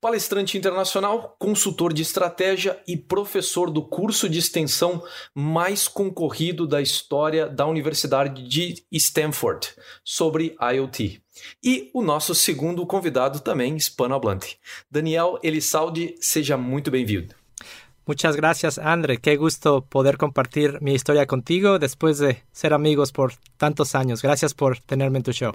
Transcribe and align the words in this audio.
Palestrante 0.00 0.56
internacional, 0.56 1.36
consultor 1.38 1.92
de 1.92 2.02
estratégia 2.02 2.80
e 2.86 2.96
professor 2.96 3.70
do 3.70 3.82
curso 3.82 4.28
de 4.28 4.38
extensão 4.38 5.02
mais 5.34 5.86
concorrido 5.86 6.66
da 6.66 6.80
história 6.80 7.48
da 7.48 7.66
Universidade 7.66 8.42
de 8.46 8.84
Stanford 8.92 9.68
sobre 10.04 10.56
IoT. 10.60 11.22
E 11.62 11.90
o 11.94 12.02
nosso 12.02 12.34
segundo 12.34 12.84
convidado 12.86 13.40
também, 13.40 13.76
hispanohablante. 13.76 14.58
Daniel 14.90 15.38
Elisaldi, 15.42 16.16
seja 16.20 16.56
muito 16.56 16.90
bem-vindo. 16.90 17.39
Muchas 18.10 18.34
gracias, 18.34 18.76
André. 18.76 19.18
Qué 19.18 19.36
gusto 19.36 19.82
poder 19.82 20.16
compartir 20.16 20.78
mi 20.80 20.94
historia 20.94 21.28
contigo 21.28 21.78
después 21.78 22.18
de 22.18 22.42
ser 22.50 22.72
amigos 22.72 23.12
por 23.12 23.34
tantos 23.56 23.94
años. 23.94 24.20
Gracias 24.20 24.52
por 24.52 24.80
tenerme 24.80 25.18
en 25.18 25.22
tu 25.22 25.32
show. 25.32 25.52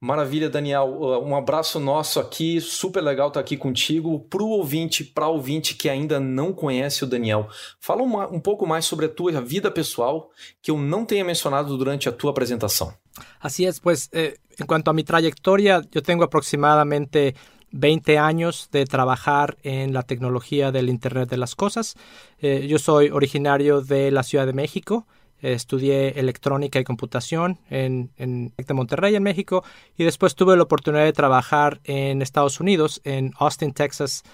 Maravilha, 0.00 0.48
Daniel. 0.48 0.84
Uh, 0.88 1.22
um 1.22 1.36
abraço 1.36 1.78
nosso 1.78 2.18
aqui. 2.18 2.62
Super 2.62 3.02
legal 3.02 3.28
estar 3.28 3.40
aqui 3.40 3.58
contigo. 3.58 4.20
Para 4.20 4.42
o 4.42 4.48
ouvinte, 4.52 5.04
para 5.04 5.28
ouvinte 5.28 5.74
que 5.74 5.86
ainda 5.86 6.18
não 6.18 6.50
conhece 6.50 7.04
o 7.04 7.06
Daniel, 7.06 7.46
fala 7.78 8.02
uma, 8.02 8.26
um 8.26 8.40
pouco 8.40 8.66
mais 8.66 8.86
sobre 8.86 9.04
a 9.04 9.08
tua 9.10 9.42
vida 9.42 9.70
pessoal 9.70 10.30
que 10.62 10.70
eu 10.70 10.78
não 10.78 11.04
tenha 11.04 11.26
mencionado 11.26 11.76
durante 11.76 12.08
a 12.08 12.12
tua 12.12 12.30
apresentação. 12.30 12.90
Así 13.38 13.66
es, 13.66 13.80
pues 13.80 14.08
eh, 14.12 14.38
en 14.56 14.66
cuanto 14.66 14.90
a 14.90 14.94
mi 14.94 15.04
trayectoria, 15.04 15.82
yo 15.92 16.02
tengo 16.02 16.24
aproximadamente 16.24 17.34
20 17.72 18.18
años 18.18 18.68
de 18.72 18.84
trabajar 18.86 19.56
en 19.62 19.92
la 19.92 20.02
tecnología 20.02 20.72
del 20.72 20.88
Internet 20.88 21.28
de 21.28 21.36
las 21.36 21.54
Cosas. 21.54 21.96
Eh, 22.40 22.66
yo 22.68 22.78
soy 22.78 23.10
originario 23.10 23.80
de 23.80 24.10
la 24.10 24.22
Ciudad 24.22 24.46
de 24.46 24.52
México. 24.52 25.06
estudié 25.40 26.18
electrónica 26.18 26.80
y 26.80 26.84
computación 26.84 27.58
en, 27.70 28.10
en 28.16 28.52
Monterrey, 28.74 29.14
en 29.14 29.22
México, 29.22 29.62
y 29.96 30.02
después 30.02 30.34
tuve 30.34 30.56
la 30.56 30.64
oportunidad 30.64 31.04
de 31.04 31.12
trabajar 31.12 31.80
en 31.84 32.22
Estados 32.22 32.58
Unidos, 32.58 33.00
en 33.04 33.32
Austin, 33.38 33.72
Texas, 33.72 34.24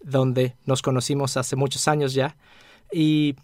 donde 0.00 0.54
nos 0.64 0.80
conocimos 0.80 1.36
hace 1.36 1.56
muchos 1.56 1.88
años 1.88 2.14
ya. 2.14 2.36
Y 2.92 3.34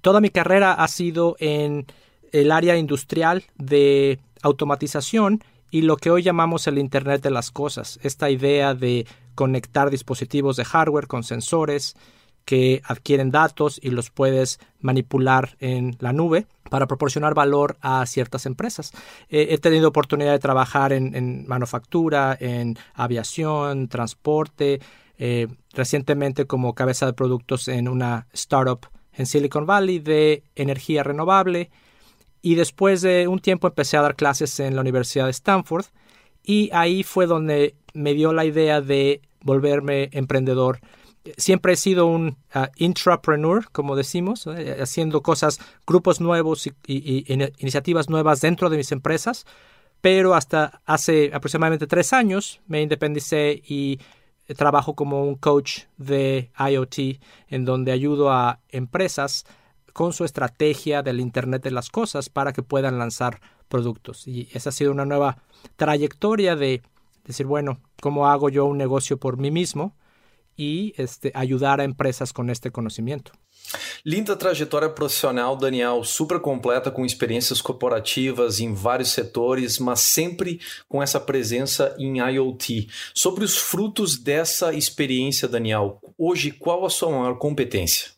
toda 0.00 0.20
mi 0.20 0.30
carrera 0.30 0.72
ha 0.72 0.88
sido 0.88 1.36
en 1.40 1.86
el 2.32 2.50
área 2.50 2.76
industrial 2.76 3.44
de 3.56 4.18
automatización 4.42 5.42
y 5.72 5.80
lo 5.80 5.96
que 5.96 6.10
hoy 6.10 6.22
llamamos 6.22 6.66
el 6.66 6.78
Internet 6.78 7.22
de 7.22 7.30
las 7.30 7.50
Cosas, 7.50 7.98
esta 8.02 8.28
idea 8.28 8.74
de 8.74 9.06
conectar 9.34 9.88
dispositivos 9.88 10.56
de 10.56 10.66
hardware 10.66 11.06
con 11.06 11.24
sensores 11.24 11.96
que 12.44 12.82
adquieren 12.84 13.30
datos 13.30 13.80
y 13.82 13.88
los 13.90 14.10
puedes 14.10 14.60
manipular 14.80 15.56
en 15.60 15.96
la 15.98 16.12
nube 16.12 16.46
para 16.68 16.86
proporcionar 16.86 17.34
valor 17.34 17.78
a 17.80 18.04
ciertas 18.04 18.44
empresas. 18.44 18.92
he 19.30 19.56
tenido 19.58 19.88
oportunidad 19.88 20.32
de 20.32 20.38
trabajar 20.38 20.92
en, 20.92 21.46
manufactura, 21.46 22.36
en 22.38 22.76
aviación, 22.92 23.88
transporte, 23.88 24.80
eh, 25.16 25.48
recientemente 25.72 26.46
como 26.46 26.74
cabeza 26.74 27.06
de 27.06 27.14
productos 27.14 27.68
en 27.68 27.88
una 27.88 28.26
startup 28.34 28.88
en 29.14 29.24
Silicon 29.24 29.64
Valley 29.64 30.00
de 30.00 30.42
energía 30.54 31.02
renovable 31.02 31.70
y 32.42 32.56
después 32.56 33.00
de 33.00 33.28
un 33.28 33.38
tiempo 33.38 33.68
empecé 33.68 33.96
a 33.96 34.02
dar 34.02 34.16
clases 34.16 34.58
en 34.60 34.74
la 34.74 34.80
Universidad 34.80 35.26
de 35.26 35.30
Stanford 35.30 35.86
y 36.42 36.70
ahí 36.72 37.04
fue 37.04 37.26
donde 37.26 37.76
me 37.94 38.14
dio 38.14 38.32
la 38.32 38.44
idea 38.44 38.80
de 38.80 39.22
volverme 39.42 40.10
emprendedor. 40.12 40.80
Siempre 41.36 41.74
he 41.74 41.76
sido 41.76 42.06
un 42.06 42.36
uh, 42.54 42.66
intrapreneur, 42.76 43.70
como 43.70 43.94
decimos, 43.94 44.48
eh, 44.48 44.78
haciendo 44.80 45.22
cosas, 45.22 45.60
grupos 45.86 46.20
nuevos 46.20 46.66
y, 46.66 46.72
iniciativas 47.58 48.10
nuevas 48.10 48.40
dentro 48.40 48.68
de 48.70 48.76
mis 48.76 48.90
empresas, 48.90 49.46
pero 50.00 50.34
hasta 50.34 50.82
hace 50.84 51.30
aproximadamente 51.32 51.86
tres 51.86 52.12
años 52.12 52.60
me 52.66 52.82
independicé 52.82 53.62
y 53.64 54.00
trabajo 54.56 54.94
como 54.94 55.24
un 55.24 55.36
coach 55.36 55.82
de 55.96 56.50
IoT, 56.58 57.20
en 57.48 57.64
donde 57.64 57.92
ayudo 57.92 58.30
a 58.30 58.60
empresas 58.68 59.44
con 59.92 60.12
su 60.12 60.24
estrategia 60.24 61.02
del 61.02 61.20
Internet 61.20 61.62
de 61.62 61.70
las 61.70 61.90
Cosas 61.90 62.28
para 62.28 62.52
que 62.52 62.62
puedan 62.62 62.98
lanzar 62.98 63.40
productos. 63.68 64.26
Y 64.26 64.48
esa 64.52 64.70
ha 64.70 64.72
sido 64.72 64.92
una 64.92 65.04
nueva 65.04 65.38
trayectoria 65.76 66.56
de 66.56 66.82
decir, 67.24 67.46
bueno, 67.46 67.80
¿cómo 68.00 68.28
hago 68.28 68.48
yo 68.48 68.64
un 68.64 68.78
negocio 68.78 69.16
por 69.18 69.36
mí 69.36 69.50
mismo? 69.50 69.94
y 70.56 70.92
este, 70.96 71.32
ayudar 71.34 71.80
a 71.80 71.84
empresas 71.84 72.32
con 72.32 72.50
este 72.50 72.70
conocimiento. 72.70 73.32
Linda 74.04 74.36
trajetória 74.36 74.92
profissional, 74.92 75.56
Daniel, 75.56 76.04
super 76.04 76.40
completa, 76.40 76.90
com 76.90 77.06
experiências 77.06 77.62
corporativas 77.62 78.60
em 78.60 78.74
vários 78.74 79.10
setores, 79.10 79.78
mas 79.78 80.00
sempre 80.00 80.60
com 80.88 81.02
essa 81.02 81.20
presença 81.20 81.94
em 81.98 82.18
IoT. 82.18 82.88
Sobre 83.14 83.44
os 83.44 83.56
frutos 83.56 84.18
dessa 84.18 84.74
experiência, 84.74 85.48
Daniel, 85.48 86.00
hoje 86.18 86.50
qual 86.50 86.84
a 86.84 86.90
sua 86.90 87.10
maior 87.10 87.38
competência? 87.38 88.10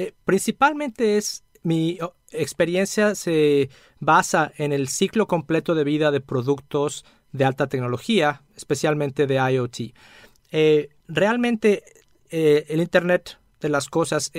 Eh, 0.00 0.14
principalmente 0.24 1.18
es 1.18 1.44
mi 1.62 1.98
experiencia 2.30 3.14
se 3.14 3.68
basa 3.98 4.50
en 4.56 4.72
el 4.72 4.88
ciclo 4.88 5.26
completo 5.26 5.74
de 5.74 5.84
vida 5.84 6.10
de 6.10 6.22
productos 6.22 7.04
de 7.32 7.44
alta 7.44 7.66
tecnología, 7.66 8.42
especialmente 8.56 9.26
de 9.26 9.34
IoT. 9.34 9.94
Eh, 10.52 10.88
realmente 11.06 11.82
eh, 12.30 12.64
el 12.70 12.80
Internet 12.80 13.38
de 13.60 13.68
las 13.68 13.90
cosas 13.90 14.32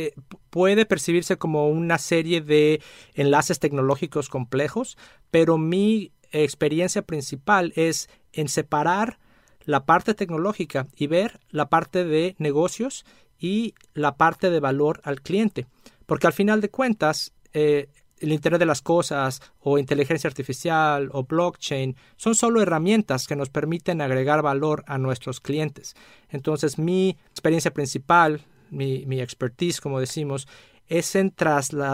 puede 0.50 0.88
percibirse 0.88 1.38
como 1.38 1.70
una 1.70 2.00
serie 2.00 2.42
de 2.42 2.82
enlaces 3.14 3.60
tecnológicos 3.60 4.30
complejos, 4.30 4.98
pero 5.30 5.60
mi 5.60 6.12
experiencia 6.32 7.04
principal 7.04 7.72
es 7.76 8.10
en 8.34 8.48
separar 8.48 9.20
la 9.64 9.86
parte 9.86 10.16
tecnológica 10.16 10.88
y 10.96 11.06
ver 11.06 11.40
la 11.52 11.70
parte 11.70 12.04
de 12.04 12.36
negocios 12.40 13.06
y 13.42 13.74
la 13.94 14.16
parte 14.16 14.50
de 14.50 14.62
valor 14.62 15.02
al 15.04 15.22
cliente. 15.22 15.66
Porque 16.06 16.28
al 16.28 16.34
final 16.34 16.62
de 16.62 16.70
cuentas, 16.70 17.34
eh, 17.54 17.90
el 18.20 18.32
Internet 18.32 18.60
de 18.60 18.68
las 18.68 18.84
Cosas 18.84 19.42
o 19.60 19.80
inteligencia 19.80 20.28
artificial 20.28 21.10
o 21.12 21.24
blockchain 21.24 21.96
son 22.16 22.36
solo 22.36 22.62
herramientas 22.62 23.28
que 23.28 23.36
nos 23.36 23.50
permiten 23.50 24.00
agregar 24.00 24.44
valor 24.44 24.84
a 24.88 25.00
nuestros 25.00 25.40
clientes. 25.40 25.96
Entonces 26.30 26.78
mi 26.78 27.18
experiencia 27.32 27.74
principal, 27.74 28.42
mi, 28.70 29.20
expertise, 29.20 29.82
como 29.82 30.00
decimos, 30.00 30.48
es 30.88 31.16
en, 31.16 31.34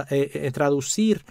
eh, 0.09 0.51
traducir 0.53 1.23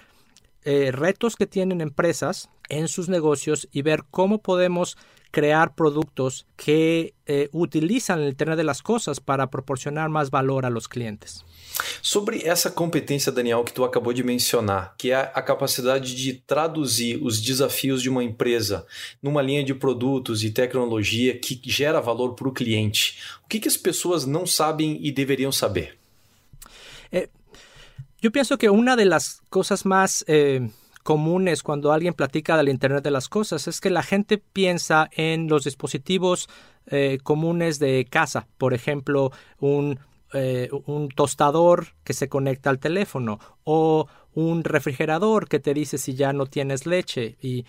eh, 0.64 0.90
retos 0.92 1.36
que 1.36 1.46
tienen 1.46 1.82
empresas 1.82 2.48
en 2.70 2.88
sus 2.88 3.10
negocios 3.10 3.68
y 3.70 3.82
ver 3.82 4.04
cómo 4.10 4.38
podemos 4.38 4.96
crear 5.30 5.74
productos 5.74 6.46
que 6.56 7.14
eh, 7.26 7.48
utilizan 7.52 8.20
el 8.20 8.28
Internet 8.28 8.56
de 8.56 8.64
las 8.64 8.82
Cosas 8.82 9.20
para 9.20 9.48
proporcionar 9.50 10.08
más 10.08 10.30
valor 10.30 10.64
a 10.64 10.70
los 10.70 10.88
clientes. 10.88 11.44
Sobre 12.00 12.46
essa 12.46 12.70
competência, 12.70 13.30
Daniel, 13.30 13.62
que 13.62 13.72
tu 13.72 13.84
acabou 13.84 14.12
de 14.12 14.22
mencionar, 14.22 14.94
que 14.96 15.10
é 15.10 15.30
a 15.34 15.42
capacidade 15.42 16.14
de 16.14 16.34
traduzir 16.46 17.20
os 17.22 17.40
desafios 17.40 18.00
de 18.00 18.08
uma 18.08 18.24
empresa 18.24 18.86
numa 19.22 19.42
linha 19.42 19.62
de 19.62 19.74
produtos 19.74 20.42
e 20.42 20.50
tecnologia 20.50 21.38
que 21.38 21.60
gera 21.64 22.00
valor 22.00 22.34
para 22.34 22.48
o 22.48 22.52
cliente, 22.52 23.18
o 23.44 23.48
que, 23.48 23.60
que 23.60 23.68
as 23.68 23.76
pessoas 23.76 24.24
não 24.24 24.46
sabem 24.46 24.98
e 25.02 25.12
deveriam 25.12 25.52
saber? 25.52 25.98
Eh, 27.12 27.28
yo 28.22 28.30
pienso 28.30 28.56
que 28.56 28.70
una 28.70 28.96
de 28.96 29.04
las 29.04 29.42
cosas 29.50 29.84
más 29.84 30.24
eh, 30.26 30.66
comunes 31.06 31.62
cuando 31.62 31.92
alguien 31.92 32.14
platica 32.14 32.56
del 32.56 32.68
Internet 32.68 33.04
de 33.04 33.12
las 33.12 33.28
Cosas 33.28 33.68
es 33.68 33.80
que 33.80 33.90
la 33.90 34.02
gente 34.02 34.38
piensa 34.38 35.08
en 35.12 35.46
los 35.46 35.62
dispositivos 35.62 36.48
eh, 36.86 37.18
comunes 37.22 37.78
de 37.78 38.08
casa, 38.10 38.48
por 38.58 38.74
ejemplo, 38.74 39.30
un, 39.60 40.00
eh, 40.34 40.68
un 40.86 41.08
tostador 41.08 41.94
que 42.02 42.12
se 42.12 42.28
conecta 42.28 42.70
al 42.70 42.80
teléfono 42.80 43.38
o 43.62 44.08
un 44.34 44.64
refrigerador 44.64 45.48
que 45.48 45.60
te 45.60 45.74
dice 45.74 45.96
si 45.96 46.16
ya 46.16 46.32
no 46.32 46.46
tienes 46.46 46.86
leche. 46.86 47.36
Y 47.40 47.66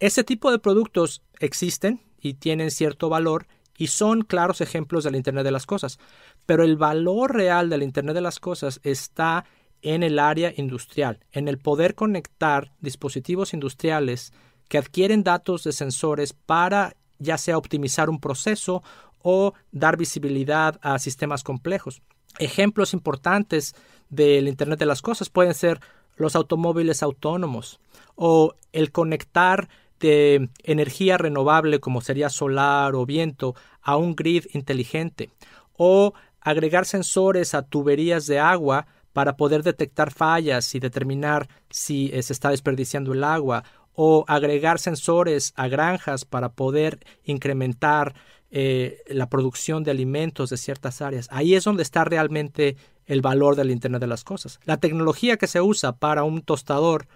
ese 0.00 0.24
tipo 0.24 0.50
de 0.50 0.58
productos 0.58 1.22
existen 1.38 2.00
y 2.20 2.34
tienen 2.34 2.72
cierto 2.72 3.08
valor 3.08 3.46
y 3.78 3.86
son 3.86 4.22
claros 4.22 4.60
ejemplos 4.60 5.04
del 5.04 5.14
Internet 5.14 5.44
de 5.44 5.52
las 5.52 5.64
Cosas. 5.64 6.00
Pero 6.44 6.64
el 6.64 6.76
valor 6.76 7.36
real 7.36 7.70
del 7.70 7.84
Internet 7.84 8.16
de 8.16 8.20
las 8.20 8.40
Cosas 8.40 8.80
está 8.82 9.44
en 9.82 10.02
el 10.02 10.18
área 10.18 10.52
industrial, 10.56 11.20
en 11.32 11.48
el 11.48 11.58
poder 11.58 11.94
conectar 11.94 12.72
dispositivos 12.80 13.54
industriales 13.54 14.32
que 14.68 14.78
adquieren 14.78 15.24
datos 15.24 15.64
de 15.64 15.72
sensores 15.72 16.32
para 16.32 16.96
ya 17.18 17.38
sea 17.38 17.58
optimizar 17.58 18.08
un 18.10 18.20
proceso 18.20 18.82
o 19.22 19.52
dar 19.72 19.96
visibilidad 19.96 20.78
a 20.82 20.98
sistemas 20.98 21.42
complejos. 21.42 22.02
Ejemplos 22.38 22.94
importantes 22.94 23.74
del 24.08 24.48
Internet 24.48 24.78
de 24.78 24.86
las 24.86 25.02
Cosas 25.02 25.28
pueden 25.28 25.54
ser 25.54 25.80
los 26.16 26.36
automóviles 26.36 27.02
autónomos 27.02 27.80
o 28.14 28.54
el 28.72 28.92
conectar 28.92 29.68
de 29.98 30.48
energía 30.62 31.18
renovable 31.18 31.80
como 31.80 32.00
sería 32.00 32.30
solar 32.30 32.94
o 32.94 33.04
viento 33.04 33.54
a 33.82 33.96
un 33.96 34.16
grid 34.16 34.46
inteligente 34.52 35.30
o 35.76 36.14
agregar 36.40 36.86
sensores 36.86 37.54
a 37.54 37.62
tuberías 37.62 38.26
de 38.26 38.38
agua 38.38 38.86
para 39.12 39.36
poder 39.36 39.62
detectar 39.62 40.12
fallas 40.12 40.74
y 40.74 40.80
determinar 40.80 41.48
si 41.70 42.10
eh, 42.12 42.22
se 42.22 42.32
está 42.32 42.50
desperdiciando 42.50 43.12
el 43.12 43.24
agua 43.24 43.64
o 43.94 44.24
agregar 44.28 44.78
sensores 44.78 45.52
a 45.56 45.68
granjas 45.68 46.24
para 46.24 46.52
poder 46.52 47.00
incrementar 47.24 48.14
eh, 48.50 49.02
la 49.08 49.28
producción 49.28 49.84
de 49.84 49.90
alimentos 49.90 50.50
de 50.50 50.56
ciertas 50.56 51.02
áreas. 51.02 51.28
Ahí 51.30 51.54
es 51.54 51.64
donde 51.64 51.82
está 51.82 52.04
realmente 52.04 52.76
el 53.06 53.20
valor 53.20 53.56
del 53.56 53.70
Internet 53.70 54.00
de 54.00 54.06
las 54.06 54.24
Cosas. 54.24 54.60
La 54.64 54.76
tecnología 54.76 55.36
que 55.36 55.46
se 55.46 55.60
usa 55.60 55.92
para 55.92 56.24
un 56.24 56.42
tostador 56.42 57.06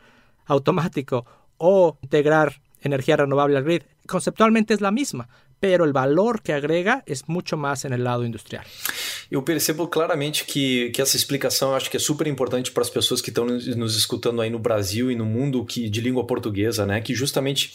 automático 0.46 1.24
o 1.56 1.98
integrar 2.02 2.60
energía 2.82 3.16
renovable 3.16 3.56
al 3.56 3.64
grid 3.64 3.82
conceptualmente 4.06 4.74
es 4.74 4.80
la 4.80 4.90
misma, 4.90 5.28
pero 5.60 5.84
el 5.84 5.92
valor 5.92 6.42
que 6.42 6.52
agrega 6.52 7.02
es 7.06 7.28
mucho 7.28 7.56
más 7.56 7.84
en 7.84 7.92
el 7.92 8.04
lado 8.04 8.24
industrial. 8.24 8.64
Eu 9.30 9.42
percebo 9.42 9.88
claramente 9.88 10.44
que, 10.44 10.90
que 10.90 11.00
essa 11.00 11.16
explicação 11.16 11.74
acho 11.74 11.90
que 11.90 11.96
é 11.96 12.00
super 12.00 12.26
importante 12.26 12.70
para 12.70 12.82
as 12.82 12.90
pessoas 12.90 13.20
que 13.20 13.30
estão 13.30 13.46
nos 13.46 13.96
escutando 13.96 14.40
aí 14.40 14.50
no 14.50 14.58
Brasil 14.58 15.10
e 15.10 15.16
no 15.16 15.24
mundo 15.24 15.64
que, 15.64 15.88
de 15.88 16.00
língua 16.00 16.26
portuguesa, 16.26 16.86
né? 16.86 17.00
Que 17.00 17.14
justamente 17.14 17.72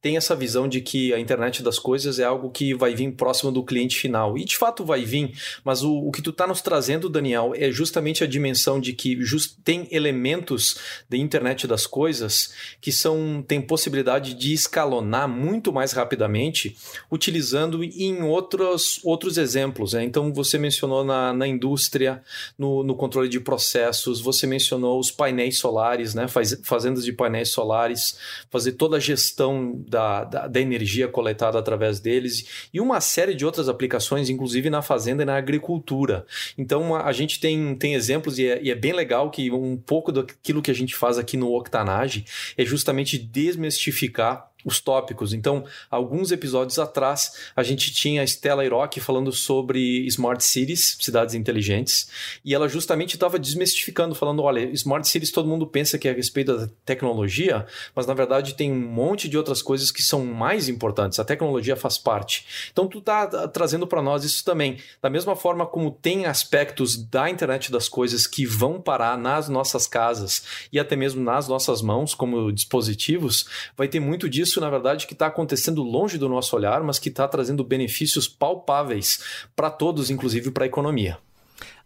tem 0.00 0.16
essa 0.16 0.34
visão 0.36 0.68
de 0.68 0.80
que 0.80 1.12
a 1.12 1.18
internet 1.18 1.62
das 1.62 1.78
coisas 1.78 2.18
é 2.18 2.24
algo 2.24 2.50
que 2.50 2.74
vai 2.74 2.94
vir 2.94 3.12
próximo 3.12 3.50
do 3.50 3.64
cliente 3.64 3.98
final. 3.98 4.38
E 4.38 4.44
de 4.44 4.56
fato 4.56 4.84
vai 4.84 5.04
vir, 5.04 5.32
mas 5.64 5.82
o, 5.82 5.92
o 5.92 6.12
que 6.12 6.22
tu 6.22 6.30
está 6.30 6.46
nos 6.46 6.62
trazendo, 6.62 7.08
Daniel, 7.08 7.52
é 7.54 7.70
justamente 7.70 8.22
a 8.22 8.26
dimensão 8.26 8.80
de 8.80 8.92
que 8.92 9.20
just, 9.22 9.56
tem 9.64 9.88
elementos 9.90 10.78
da 11.08 11.16
internet 11.16 11.66
das 11.66 11.86
coisas 11.86 12.52
que 12.80 12.92
são 12.92 13.44
têm 13.46 13.60
possibilidade 13.60 14.34
de 14.34 14.52
escalonar 14.52 15.28
muito 15.28 15.72
mais 15.72 15.92
rapidamente, 15.92 16.76
utilizando 17.10 17.82
em 17.82 18.22
outros, 18.22 19.00
outros 19.04 19.36
exemplos. 19.36 19.92
Né? 19.92 20.04
Então 20.04 20.32
você 20.32 20.58
mencionou 20.58 21.04
na, 21.04 21.32
na 21.32 21.46
indústria, 21.46 22.22
no, 22.56 22.82
no 22.82 22.94
controle 22.94 23.28
de 23.28 23.40
processos, 23.40 24.20
você 24.20 24.46
mencionou 24.46 24.98
os 24.98 25.10
painéis 25.10 25.58
solares, 25.58 26.14
né? 26.14 26.28
Faz, 26.28 26.58
fazendas 26.62 27.04
de 27.04 27.12
painéis 27.12 27.50
solares, 27.50 28.18
fazer 28.50 28.72
toda 28.72 28.96
a 28.96 29.00
gestão 29.00 29.74
da, 29.88 30.24
da, 30.24 30.46
da, 30.46 30.60
energia 30.60 31.08
coletada 31.08 31.58
através 31.58 32.00
deles 32.00 32.68
e 32.72 32.80
uma 32.80 33.00
série 33.00 33.34
de 33.34 33.44
outras 33.44 33.68
aplicações, 33.68 34.28
inclusive 34.28 34.70
na 34.70 34.82
fazenda 34.82 35.22
e 35.22 35.26
na 35.26 35.36
agricultura. 35.36 36.26
Então 36.56 36.94
a, 36.94 37.06
a 37.06 37.12
gente 37.12 37.40
tem, 37.40 37.74
tem 37.74 37.94
exemplos 37.94 38.38
e 38.38 38.46
é, 38.46 38.62
e 38.62 38.70
é, 38.70 38.74
bem 38.74 38.92
legal 38.92 39.30
que 39.30 39.50
um 39.50 39.76
pouco 39.76 40.12
daquilo 40.12 40.62
que 40.62 40.70
a 40.70 40.74
gente 40.74 40.94
faz 40.94 41.18
aqui 41.18 41.36
no 41.36 41.54
Octanage 41.54 42.24
é 42.56 42.64
justamente 42.64 43.18
desmistificar 43.18 44.48
os 44.64 44.80
tópicos. 44.80 45.32
Então, 45.32 45.64
alguns 45.90 46.32
episódios 46.32 46.78
atrás, 46.78 47.32
a 47.54 47.62
gente 47.62 47.92
tinha 47.92 48.22
a 48.22 48.24
Stella 48.24 48.64
Iroque 48.64 49.00
falando 49.00 49.32
sobre 49.32 50.04
Smart 50.06 50.44
Cities, 50.44 50.96
cidades 51.00 51.34
inteligentes, 51.34 52.10
e 52.44 52.54
ela 52.54 52.68
justamente 52.68 53.14
estava 53.14 53.38
desmistificando, 53.38 54.14
falando: 54.14 54.42
olha, 54.42 54.60
Smart 54.72 55.06
Cities 55.06 55.30
todo 55.30 55.48
mundo 55.48 55.66
pensa 55.66 55.98
que 55.98 56.08
é 56.08 56.10
a 56.10 56.14
respeito 56.14 56.56
da 56.56 56.68
tecnologia, 56.84 57.66
mas 57.94 58.06
na 58.06 58.14
verdade 58.14 58.54
tem 58.54 58.72
um 58.72 58.78
monte 58.78 59.28
de 59.28 59.36
outras 59.36 59.62
coisas 59.62 59.90
que 59.90 60.02
são 60.02 60.24
mais 60.24 60.68
importantes. 60.68 61.18
A 61.18 61.24
tecnologia 61.24 61.76
faz 61.76 61.96
parte. 61.96 62.68
Então, 62.72 62.88
tu 62.88 62.98
está 62.98 63.48
trazendo 63.48 63.86
para 63.86 64.02
nós 64.02 64.24
isso 64.24 64.44
também. 64.44 64.78
Da 65.00 65.08
mesma 65.08 65.36
forma 65.36 65.66
como 65.66 65.90
tem 65.90 66.26
aspectos 66.26 66.96
da 66.96 67.30
internet 67.30 67.70
das 67.70 67.88
coisas 67.88 68.26
que 68.26 68.44
vão 68.44 68.80
parar 68.80 69.16
nas 69.16 69.48
nossas 69.48 69.86
casas 69.86 70.42
e 70.72 70.78
até 70.78 70.96
mesmo 70.96 71.22
nas 71.22 71.48
nossas 71.48 71.80
mãos, 71.80 72.14
como 72.14 72.52
dispositivos, 72.52 73.46
vai 73.76 73.86
ter 73.88 74.00
muito 74.00 74.28
disso 74.28 74.47
isso, 74.48 74.60
na 74.60 74.70
verdade, 74.70 75.06
que 75.06 75.12
está 75.12 75.26
acontecendo 75.26 75.82
longe 75.82 76.18
do 76.18 76.28
nosso 76.28 76.56
olhar, 76.56 76.82
mas 76.82 76.98
que 76.98 77.10
está 77.10 77.28
trazendo 77.28 77.64
benefícios 77.64 78.26
palpáveis 78.28 79.22
para 79.54 79.70
todos, 79.70 80.10
inclusive 80.10 80.50
para 80.50 80.64
a 80.64 80.66
economia. 80.66 81.18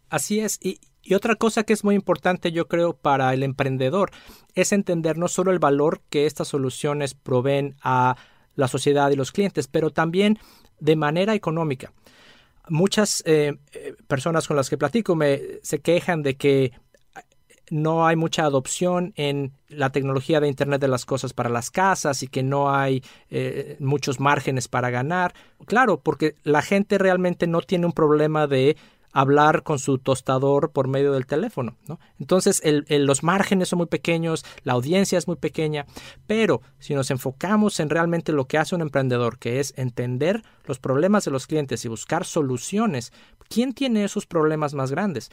Así 0.08 0.40
es. 0.40 0.58
Y, 0.62 0.78
y, 1.02 1.14
otra 1.14 1.36
que 1.36 1.72
es 1.72 1.84
muy 1.84 1.94
importante, 1.94 2.52
yo 2.52 2.68
creo, 2.68 2.94
para 2.94 3.32
el 3.34 3.42
emprendedor 3.42 4.10
es 4.54 4.72
entender 4.72 5.18
no 5.18 5.28
solo 5.28 5.50
el 5.50 5.58
valor 5.58 6.00
que 6.10 6.26
estas 6.26 6.48
soluciones 6.48 7.14
proveen 7.14 7.76
a 7.82 8.16
la 8.54 8.68
sociedad 8.68 9.10
y 9.10 9.16
los 9.16 9.32
clientes, 9.32 9.66
pero 9.66 9.90
también 9.90 10.38
de 10.78 10.96
manera 10.96 11.34
económica. 11.34 11.92
Muchas 12.68 13.22
eh, 13.26 13.54
eh 13.72 13.94
personas 14.06 14.46
con 14.46 14.56
las 14.56 14.70
que 14.70 14.78
platico 14.78 15.16
me 15.16 15.40
se 15.62 15.80
quejan 15.80 16.22
de 16.22 16.36
que 16.36 16.72
no 17.72 18.06
hay 18.06 18.16
mucha 18.16 18.44
adopción 18.44 19.14
en 19.16 19.54
la 19.68 19.90
tecnología 19.90 20.40
de 20.40 20.48
Internet 20.48 20.82
de 20.82 20.88
las 20.88 21.06
Cosas 21.06 21.32
para 21.32 21.48
las 21.48 21.70
casas 21.70 22.22
y 22.22 22.28
que 22.28 22.42
no 22.42 22.74
hay 22.74 23.02
eh, 23.30 23.78
muchos 23.80 24.20
márgenes 24.20 24.68
para 24.68 24.90
ganar. 24.90 25.32
Claro, 25.64 25.98
porque 25.98 26.34
la 26.42 26.60
gente 26.60 26.98
realmente 26.98 27.46
no 27.46 27.62
tiene 27.62 27.86
un 27.86 27.92
problema 27.92 28.46
de 28.46 28.76
hablar 29.10 29.62
con 29.62 29.78
su 29.78 29.96
tostador 29.96 30.72
por 30.72 30.86
medio 30.86 31.12
del 31.12 31.24
teléfono. 31.24 31.78
¿no? 31.88 31.98
Entonces 32.20 32.60
los 32.90 33.22
márgenes 33.22 33.70
son 33.70 33.78
muy 33.78 33.86
pequeños, 33.86 34.44
la 34.64 34.74
audiencia 34.74 35.16
es 35.16 35.26
muy 35.26 35.36
pequeña, 35.36 35.86
pero 36.26 36.60
si 36.78 36.94
nos 36.94 37.10
enfocamos 37.10 37.80
en 37.80 37.88
realmente 37.88 38.32
lo 38.32 38.46
que 38.46 38.58
hace 38.58 38.74
un 38.74 38.82
emprendedor, 38.82 39.38
que 39.38 39.60
es 39.60 39.72
entender 39.78 40.42
los 40.66 40.78
problemas 40.78 41.24
de 41.24 41.30
los 41.30 41.46
clientes 41.46 41.86
y 41.86 41.88
buscar 41.88 42.26
soluciones, 42.26 43.14
¿quién 43.48 43.72
tiene 43.72 44.04
esos 44.04 44.26
problemas 44.26 44.74
más 44.74 44.90
grandes? 44.90 45.30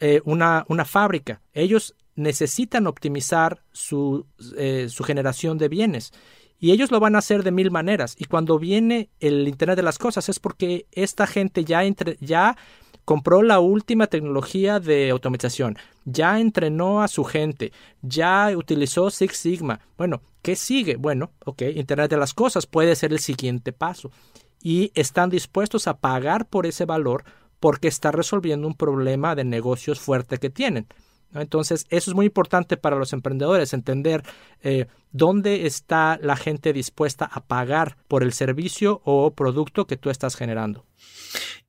Eh, 0.00 0.20
una, 0.24 0.64
una, 0.68 0.84
fábrica. 0.84 1.40
Ellos 1.52 1.96
necesitan 2.14 2.86
optimizar 2.86 3.62
su, 3.72 4.26
eh, 4.56 4.86
su, 4.88 5.02
generación 5.02 5.58
de 5.58 5.68
bienes. 5.68 6.12
Y 6.60 6.72
ellos 6.72 6.90
lo 6.90 7.00
van 7.00 7.14
a 7.14 7.18
hacer 7.18 7.42
de 7.42 7.50
mil 7.50 7.70
maneras. 7.70 8.14
Y 8.18 8.26
cuando 8.26 8.58
viene 8.58 9.10
el 9.20 9.46
Internet 9.48 9.76
de 9.76 9.82
las 9.82 9.98
Cosas 9.98 10.28
es 10.28 10.38
porque 10.38 10.86
esta 10.92 11.26
gente 11.26 11.64
ya, 11.64 11.84
entre, 11.84 12.16
ya 12.20 12.56
compró 13.04 13.42
la 13.42 13.58
última 13.58 14.06
tecnología 14.06 14.80
de 14.80 15.10
automatización, 15.10 15.78
ya 16.04 16.38
entrenó 16.38 17.02
a 17.02 17.08
su 17.08 17.24
gente, 17.24 17.72
ya 18.02 18.52
utilizó 18.56 19.10
Six 19.10 19.36
Sigma. 19.36 19.80
Bueno, 19.96 20.20
¿qué 20.42 20.56
sigue? 20.56 20.96
Bueno, 20.96 21.30
ok, 21.44 21.62
Internet 21.74 22.10
de 22.10 22.18
las 22.18 22.34
Cosas 22.34 22.66
puede 22.66 22.94
ser 22.96 23.12
el 23.12 23.18
siguiente 23.20 23.72
paso. 23.72 24.10
Y 24.62 24.90
están 24.94 25.30
dispuestos 25.30 25.86
a 25.86 25.98
pagar 25.98 26.46
por 26.46 26.66
ese 26.66 26.84
valor 26.84 27.24
porque 27.60 27.88
está 27.88 28.12
resolviendo 28.12 28.66
un 28.66 28.74
problema 28.74 29.34
de 29.34 29.44
negocios 29.44 30.00
fuerte 30.00 30.38
que 30.38 30.50
tienen. 30.50 30.86
Entonces, 31.34 31.86
eso 31.90 32.10
es 32.10 32.14
muy 32.14 32.26
importante 32.26 32.76
para 32.76 32.96
los 32.96 33.12
emprendedores, 33.12 33.74
entender 33.74 34.22
eh, 34.62 34.86
dónde 35.12 35.66
está 35.66 36.18
la 36.22 36.36
gente 36.36 36.72
dispuesta 36.72 37.28
a 37.30 37.40
pagar 37.40 37.96
por 38.08 38.22
el 38.22 38.32
servicio 38.32 39.02
o 39.04 39.32
producto 39.32 39.86
que 39.86 39.96
tú 39.96 40.08
estás 40.10 40.36
generando. 40.36 40.84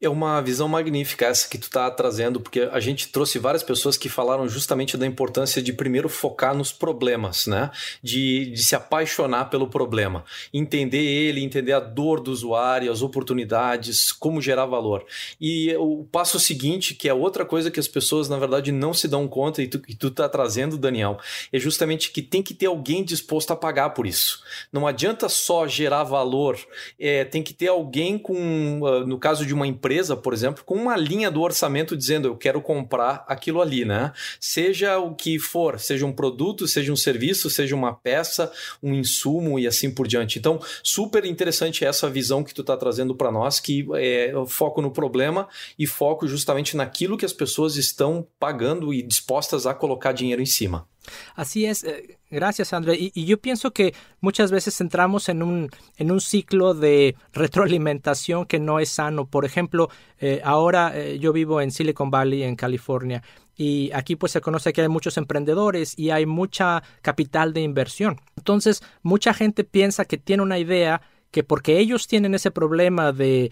É 0.02 0.08
uma 0.08 0.40
visão 0.42 0.66
magnífica 0.66 1.26
essa 1.26 1.50
que 1.50 1.58
tu 1.58 1.64
está 1.64 1.92
trazendo, 1.92 2.40
porque 2.40 2.62
a 2.72 2.80
gente 2.80 3.10
trouxe 3.10 3.38
várias 3.38 3.64
pessoas 3.64 3.98
que 3.98 4.08
falaram 4.08 4.48
justamente 4.48 4.96
da 4.96 5.06
importância 5.06 5.62
de 5.62 5.74
primeiro 5.74 6.08
focar 6.08 6.56
nos 6.56 6.72
problemas, 6.72 7.48
né? 7.48 7.70
De, 8.02 8.52
de 8.52 8.64
se 8.64 8.76
apaixonar 8.76 9.50
pelo 9.50 9.68
problema, 9.68 10.24
entender 10.54 11.04
ele, 11.04 11.44
entender 11.44 11.74
a 11.74 11.82
dor 11.82 12.22
do 12.22 12.32
usuário, 12.32 12.90
as 12.90 13.02
oportunidades, 13.02 14.14
como 14.14 14.42
gerar 14.42 14.66
valor. 14.66 15.06
E 15.40 15.76
o 15.76 16.06
passo 16.10 16.40
seguinte, 16.40 16.96
que 16.96 17.10
é 17.10 17.14
outra 17.14 17.44
coisa 17.44 17.70
que 17.70 17.80
as 17.80 17.88
pessoas, 17.88 18.30
na 18.30 18.38
verdade, 18.38 18.72
não 18.72 18.94
se 18.94 19.06
dão 19.06 19.28
conta, 19.28 19.62
e 19.62 19.68
tu, 19.68 19.82
e 19.86 19.94
tu 19.94 20.10
tá 20.10 20.30
trazendo, 20.30 20.78
Daniel, 20.78 21.20
é 21.52 21.60
justamente 21.60 22.12
que 22.12 22.22
tem 22.22 22.42
que 22.42 22.54
ter 22.54 22.68
alguém 22.68 23.04
disposto 23.04 23.52
a 23.52 23.56
pagar 23.56 23.90
por 23.90 24.08
isso. 24.08 24.42
Não 24.72 24.88
adianta 24.88 25.28
só 25.28 25.68
gerar 25.68 26.06
valor, 26.06 26.58
é, 26.98 27.26
tem 27.26 27.44
que 27.44 27.54
ter 27.54 27.68
alguém 27.68 28.18
com, 28.18 28.80
ah, 28.86 29.06
no 29.06 29.20
caso 29.20 29.46
de 29.46 29.54
uma 29.54 29.68
empresa, 29.68 29.89
empresa, 29.90 30.16
por 30.16 30.34
exemplo, 30.34 30.64
com 30.64 30.76
uma 30.76 30.96
linha 30.96 31.32
do 31.32 31.42
orçamento 31.42 31.98
dizendo 31.98 32.28
eu 32.28 32.38
quero 32.38 32.62
comprar 32.62 33.26
aquilo 33.28 33.60
ali, 33.60 33.84
né? 33.84 34.14
Seja 34.40 35.00
o 35.00 35.16
que 35.16 35.40
for, 35.40 35.80
seja 35.80 36.06
um 36.06 36.12
produto, 36.12 36.68
seja 36.68 36.94
um 36.94 36.96
serviço, 36.96 37.50
seja 37.50 37.76
uma 37.76 37.92
peça, 37.92 38.52
um 38.84 38.94
insumo 38.94 39.58
e 39.58 39.66
assim 39.66 39.90
por 39.90 40.08
diante. 40.08 40.38
Então, 40.38 40.60
super 40.84 41.26
interessante 41.26 41.84
essa 41.84 42.08
visão 42.08 42.44
que 42.44 42.54
tu 42.54 42.62
está 42.62 42.78
trazendo 42.78 43.16
para 43.16 43.32
nós, 43.32 43.60
que 43.60 43.88
é 43.96 44.32
foco 44.48 44.80
no 44.80 44.92
problema 44.92 45.48
e 45.78 45.88
foco 45.88 46.28
justamente 46.28 46.78
naquilo 46.78 47.18
que 47.18 47.26
as 47.26 47.34
pessoas 47.34 47.76
estão 47.76 48.28
pagando 48.40 48.94
e 48.94 49.02
dispostas 49.02 49.66
a 49.66 49.74
colocar 49.74 50.12
dinheiro 50.12 50.42
em 50.42 50.46
cima. 50.46 50.88
Así 51.36 51.66
es, 51.66 51.84
eh, 51.84 52.20
gracias 52.30 52.74
André. 52.74 52.98
Y, 53.00 53.26
yo 53.26 53.40
pienso 53.40 53.72
que 53.72 53.94
muchas 54.22 54.52
veces 54.52 54.80
entramos 54.82 55.30
en 55.30 55.44
un, 55.44 55.70
en 55.98 56.12
un 56.12 56.22
ciclo 56.22 56.74
de 56.74 57.16
retroalimentación 57.34 58.46
que 58.46 58.60
no 58.60 58.80
es 58.80 58.90
sano. 58.90 59.26
Por 59.28 59.46
ejemplo, 59.46 59.90
eh, 60.20 60.42
ahora 60.44 60.92
eh, 60.96 61.20
yo 61.20 61.34
vivo 61.34 61.62
en 61.62 61.72
Silicon 61.72 62.12
Valley, 62.12 62.44
en 62.44 62.56
California, 62.56 63.24
y 63.56 63.92
aquí 63.94 64.16
pues 64.16 64.32
se 64.32 64.42
conoce 64.42 64.72
que 64.72 64.82
hay 64.82 64.88
muchos 64.88 65.18
emprendedores 65.18 65.94
y 65.98 66.12
hay 66.12 66.26
mucha 66.26 66.82
capital 67.02 67.54
de 67.54 67.62
inversión. 67.62 68.22
Entonces, 68.38 68.82
mucha 69.02 69.34
gente 69.34 69.64
piensa 69.66 70.06
que 70.06 70.18
tiene 70.18 70.44
una 70.44 70.60
idea 70.60 71.02
que 71.32 71.44
porque 71.44 71.78
ellos 71.78 72.08
tienen 72.08 72.34
ese 72.34 72.52
problema 72.52 73.12
de 73.12 73.52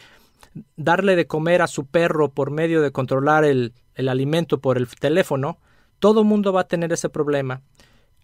darle 0.76 1.16
de 1.16 1.28
comer 1.28 1.62
a 1.62 1.68
su 1.68 1.86
perro 1.86 2.30
por 2.30 2.52
medio 2.52 2.82
de 2.82 2.92
controlar 2.92 3.44
el, 3.44 3.74
el 3.96 4.10
alimento 4.10 4.60
por 4.60 4.78
el 4.78 4.88
teléfono, 4.88 5.60
todo 6.00 6.24
mundo 6.24 6.54
va 6.54 6.62
a 6.62 6.68
tener 6.68 6.94
ese 6.94 7.10
problema. 7.10 7.62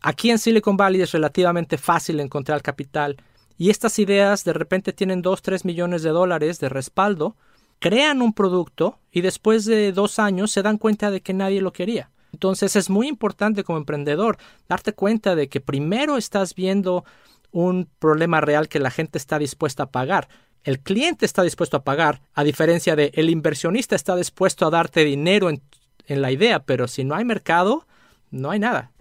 Aquí 0.01 0.29
en 0.29 0.39
Silicon 0.39 0.77
Valley 0.77 1.01
es 1.01 1.11
relativamente 1.11 1.77
fácil 1.77 2.19
encontrar 2.19 2.61
capital 2.61 3.17
y 3.57 3.69
estas 3.69 3.99
ideas 3.99 4.43
de 4.43 4.53
repente 4.53 4.93
tienen 4.93 5.21
2, 5.21 5.41
3 5.41 5.65
millones 5.65 6.03
de 6.03 6.09
dólares 6.09 6.59
de 6.59 6.69
respaldo, 6.69 7.35
crean 7.79 8.21
un 8.21 8.33
producto 8.33 8.99
y 9.11 9.21
después 9.21 9.65
de 9.65 9.91
dos 9.91 10.19
años 10.19 10.51
se 10.51 10.61
dan 10.61 10.77
cuenta 10.77 11.11
de 11.11 11.21
que 11.21 11.33
nadie 11.33 11.61
lo 11.61 11.73
quería. 11.73 12.11
Entonces 12.33 12.75
es 12.75 12.89
muy 12.89 13.07
importante 13.07 13.63
como 13.63 13.77
emprendedor 13.77 14.37
darte 14.67 14.93
cuenta 14.93 15.35
de 15.35 15.47
que 15.47 15.61
primero 15.61 16.17
estás 16.17 16.55
viendo 16.55 17.05
un 17.51 17.87
problema 17.99 18.41
real 18.41 18.67
que 18.67 18.79
la 18.79 18.91
gente 18.91 19.17
está 19.17 19.37
dispuesta 19.39 19.83
a 19.83 19.91
pagar. 19.91 20.27
El 20.63 20.79
cliente 20.79 21.25
está 21.25 21.43
dispuesto 21.43 21.77
a 21.77 21.83
pagar, 21.83 22.21
a 22.33 22.43
diferencia 22.43 22.95
de 22.95 23.11
el 23.13 23.29
inversionista 23.29 23.95
está 23.95 24.15
dispuesto 24.15 24.65
a 24.65 24.69
darte 24.69 25.03
dinero 25.03 25.49
en 25.49 25.61
en 26.07 26.21
la 26.21 26.31
idea, 26.31 26.65
pero 26.65 26.87
si 26.87 27.03
no 27.03 27.15
hay 27.15 27.25
mercado, 27.25 27.85
no 28.31 28.51
hay 28.51 28.59
nada. 28.59 28.91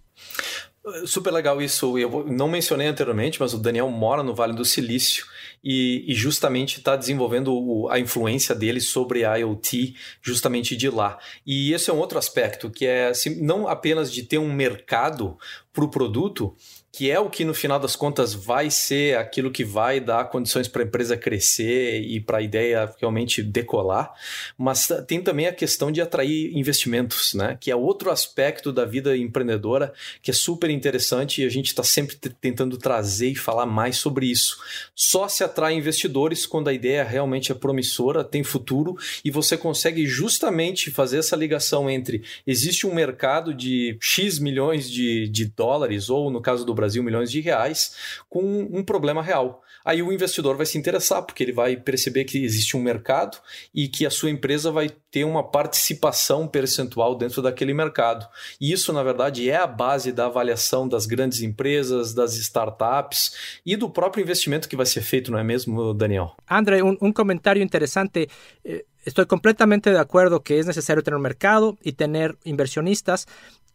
Super 1.06 1.32
legal 1.32 1.62
isso. 1.62 1.96
Eu 1.96 2.26
não 2.26 2.48
mencionei 2.48 2.88
anteriormente, 2.88 3.40
mas 3.40 3.54
o 3.54 3.58
Daniel 3.58 3.88
mora 3.88 4.22
no 4.22 4.34
Vale 4.34 4.52
do 4.52 4.64
Silício 4.64 5.24
e, 5.62 6.04
e 6.08 6.14
justamente 6.14 6.78
está 6.78 6.96
desenvolvendo 6.96 7.54
o, 7.54 7.88
a 7.88 8.00
influência 8.00 8.52
dele 8.52 8.80
sobre 8.80 9.24
a 9.24 9.36
IoT 9.36 9.94
justamente 10.20 10.76
de 10.76 10.90
lá. 10.90 11.18
E 11.46 11.72
esse 11.72 11.88
é 11.88 11.92
um 11.92 11.98
outro 11.98 12.18
aspecto, 12.18 12.68
que 12.68 12.84
é 12.84 13.06
assim, 13.06 13.40
não 13.40 13.68
apenas 13.68 14.12
de 14.12 14.24
ter 14.24 14.38
um 14.38 14.52
mercado 14.52 15.38
para 15.72 15.84
o 15.84 15.88
produto, 15.88 16.56
que 16.92 17.10
é 17.10 17.18
o 17.18 17.30
que 17.30 17.42
no 17.42 17.54
final 17.54 17.80
das 17.80 17.96
contas 17.96 18.34
vai 18.34 18.70
ser 18.70 19.16
aquilo 19.16 19.50
que 19.50 19.64
vai 19.64 19.98
dar 19.98 20.28
condições 20.28 20.68
para 20.68 20.82
a 20.82 20.84
empresa 20.84 21.16
crescer 21.16 22.02
e 22.02 22.20
para 22.20 22.38
a 22.38 22.42
ideia 22.42 22.92
realmente 23.00 23.42
decolar, 23.42 24.12
mas 24.58 24.86
tem 25.06 25.22
também 25.22 25.46
a 25.46 25.52
questão 25.54 25.90
de 25.90 26.02
atrair 26.02 26.54
investimentos, 26.54 27.32
né? 27.32 27.56
Que 27.58 27.70
é 27.70 27.76
outro 27.76 28.10
aspecto 28.10 28.70
da 28.70 28.84
vida 28.84 29.16
empreendedora 29.16 29.94
que 30.20 30.30
é 30.30 30.34
super 30.34 30.68
interessante 30.68 31.40
e 31.40 31.46
a 31.46 31.48
gente 31.48 31.68
está 31.68 31.82
sempre 31.82 32.16
tentando 32.16 32.76
trazer 32.76 33.30
e 33.30 33.36
falar 33.36 33.64
mais 33.64 33.96
sobre 33.96 34.26
isso. 34.26 34.58
Só 34.94 35.28
se 35.28 35.42
atrai 35.42 35.74
investidores 35.74 36.44
quando 36.44 36.68
a 36.68 36.74
ideia 36.74 37.02
realmente 37.02 37.50
é 37.50 37.54
promissora, 37.54 38.22
tem 38.22 38.44
futuro 38.44 38.98
e 39.24 39.30
você 39.30 39.56
consegue 39.56 40.06
justamente 40.06 40.90
fazer 40.90 41.18
essa 41.18 41.36
ligação 41.36 41.88
entre 41.88 42.22
existe 42.46 42.86
um 42.86 42.94
mercado 42.94 43.54
de 43.54 43.96
X 43.98 44.38
milhões 44.38 44.90
de, 44.90 45.26
de 45.28 45.46
dólares, 45.46 46.10
ou 46.10 46.30
no 46.30 46.42
caso 46.42 46.66
do 46.66 46.74
Brasil, 46.82 47.02
milhões 47.02 47.30
de 47.30 47.40
reais, 47.40 47.94
com 48.28 48.42
um 48.42 48.82
problema 48.82 49.22
real. 49.22 49.62
Aí 49.84 50.02
o 50.02 50.12
investidor 50.12 50.56
vai 50.56 50.66
se 50.66 50.76
interessar, 50.76 51.22
porque 51.22 51.42
ele 51.42 51.52
vai 51.52 51.76
perceber 51.76 52.24
que 52.24 52.44
existe 52.44 52.76
um 52.76 52.82
mercado 52.82 53.38
e 53.74 53.88
que 53.88 54.04
a 54.04 54.10
sua 54.10 54.30
empresa 54.30 54.70
vai 54.70 54.90
ter 55.10 55.24
uma 55.24 55.42
participação 55.42 56.48
percentual 56.48 57.16
dentro 57.16 57.40
daquele 57.40 57.72
mercado. 57.72 58.26
E 58.60 58.72
isso, 58.72 58.92
na 58.92 59.02
verdade, 59.02 59.48
é 59.48 59.56
a 59.56 59.66
base 59.66 60.12
da 60.12 60.26
avaliação 60.26 60.88
das 60.88 61.06
grandes 61.06 61.40
empresas, 61.40 62.14
das 62.14 62.34
startups 62.34 63.60
e 63.64 63.76
do 63.76 63.88
próprio 63.88 64.22
investimento 64.22 64.68
que 64.68 64.76
vai 64.76 64.86
ser 64.86 65.02
feito, 65.02 65.30
não 65.30 65.38
é 65.38 65.44
mesmo, 65.44 65.94
Daniel? 65.94 66.34
André, 66.48 66.82
um, 66.82 66.96
um 67.00 67.12
comentário 67.12 67.62
interessante. 67.62 68.28
Eh, 68.64 68.84
estoy 69.04 69.26
completamente 69.26 69.90
de 69.90 69.98
acuerdo 69.98 70.42
que 70.42 70.58
es 70.58 70.66
necesario 70.66 71.02
tener 71.02 71.16
un 71.16 71.22
mercado 71.22 71.76
y 71.82 71.92
tener 71.92 72.36
inversionistas 72.44 73.26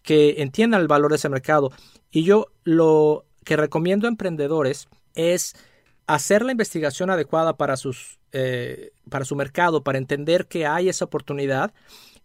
que 0.08 0.36
entiendan 0.38 0.80
el 0.80 0.88
valor 0.88 1.12
de 1.12 1.18
ese 1.18 1.28
mercado. 1.28 1.72
Y 2.12 2.24
yo 2.24 2.48
lo 2.64 3.26
que 3.44 3.58
recomiendo 3.58 4.08
a 4.08 4.10
emprendedores 4.10 4.88
es 5.16 5.56
hacer 6.06 6.44
la 6.44 6.52
investigación 6.54 7.10
adecuada 7.10 7.58
para, 7.58 7.78
sus, 7.78 8.20
eh, 8.32 8.92
para 9.10 9.26
su 9.26 9.36
mercado, 9.36 9.84
para 9.84 9.98
entender 9.98 10.48
que 10.48 10.66
hay 10.66 10.90
esa 10.90 11.06
oportunidad 11.06 11.74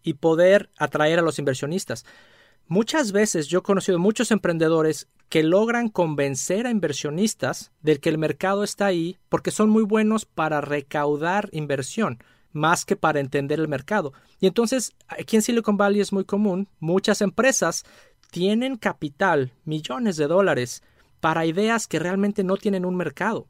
y 0.03 0.15
poder 0.15 0.71
atraer 0.79 1.19
a 1.19 1.23
los 1.23 1.39
inversionistas. 1.39 2.05
Muchas 2.69 3.13
veces 3.13 3.49
yo 3.49 3.59
he 3.59 3.63
conocido 3.63 3.99
muchos 3.99 4.31
emprendedores 4.31 5.09
que 5.29 5.43
logran 5.43 5.89
convencer 5.89 6.67
a 6.67 6.71
inversionistas 6.71 7.73
de 7.83 7.99
que 7.99 8.09
el 8.09 8.19
mercado 8.19 8.65
está 8.65 8.87
ahí 8.87 9.19
porque 9.29 9.51
son 9.51 9.69
muy 9.71 9.83
buenos 9.83 10.25
para 10.25 10.61
recaudar 10.61 11.49
inversión 11.53 12.19
más 12.53 12.85
que 12.85 12.97
para 12.97 13.21
entender 13.21 13.59
el 13.59 13.69
mercado. 13.69 14.13
Y 14.39 14.47
entonces 14.47 14.93
aquí 15.09 15.37
en 15.37 15.43
Silicon 15.43 15.77
Valley 15.77 16.01
es 16.01 16.13
muy 16.13 16.25
común, 16.25 16.69
muchas 16.81 17.21
empresas 17.21 17.85
tienen 18.33 18.77
capital, 18.77 19.53
millones 19.65 20.17
de 20.17 20.27
dólares, 20.27 20.83
para 21.21 21.45
ideas 21.45 21.87
que 21.87 21.99
realmente 21.99 22.43
no 22.43 22.57
tienen 22.57 22.87
un 22.87 22.97
mercado. 22.97 23.47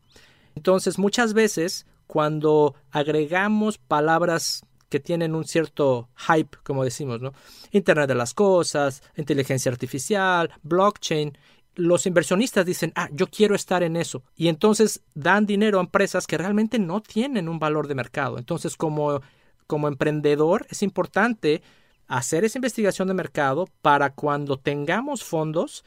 Entonces 0.56 0.98
muchas 0.98 1.32
veces 1.32 1.86
cuando 2.08 2.74
agregamos 2.90 3.78
palabras 3.78 4.66
que 4.90 4.98
tienen 4.98 5.36
un 5.36 5.44
cierto 5.44 6.08
hype, 6.16 6.58
como 6.64 6.84
decimos, 6.84 7.20
¿no? 7.22 7.32
Internet 7.70 8.08
de 8.08 8.16
las 8.16 8.34
cosas, 8.34 9.02
inteligencia 9.16 9.70
artificial, 9.70 10.50
blockchain, 10.64 11.38
los 11.76 12.04
inversionistas 12.04 12.66
dicen, 12.66 12.92
ah, 12.96 13.08
yo 13.12 13.28
quiero 13.28 13.54
estar 13.54 13.84
en 13.84 13.96
eso. 13.96 14.24
Y 14.36 14.48
entonces 14.48 15.00
dan 15.14 15.46
dinero 15.46 15.78
a 15.78 15.82
empresas 15.82 16.26
que 16.26 16.36
realmente 16.36 16.80
no 16.80 17.00
tienen 17.00 17.48
un 17.48 17.60
valor 17.60 17.86
de 17.86 17.94
mercado. 17.94 18.36
Entonces, 18.36 18.76
como, 18.76 19.22
como 19.66 19.86
emprendedor, 19.88 20.66
es 20.70 20.82
importante 20.82 21.62
hacer 22.12 22.44
esa 22.44 22.58
investigación 22.58 23.08
de 23.08 23.14
mercado 23.14 23.68
para 23.80 24.10
cuando 24.10 24.58
tengamos 24.58 25.24
fondos 25.24 25.82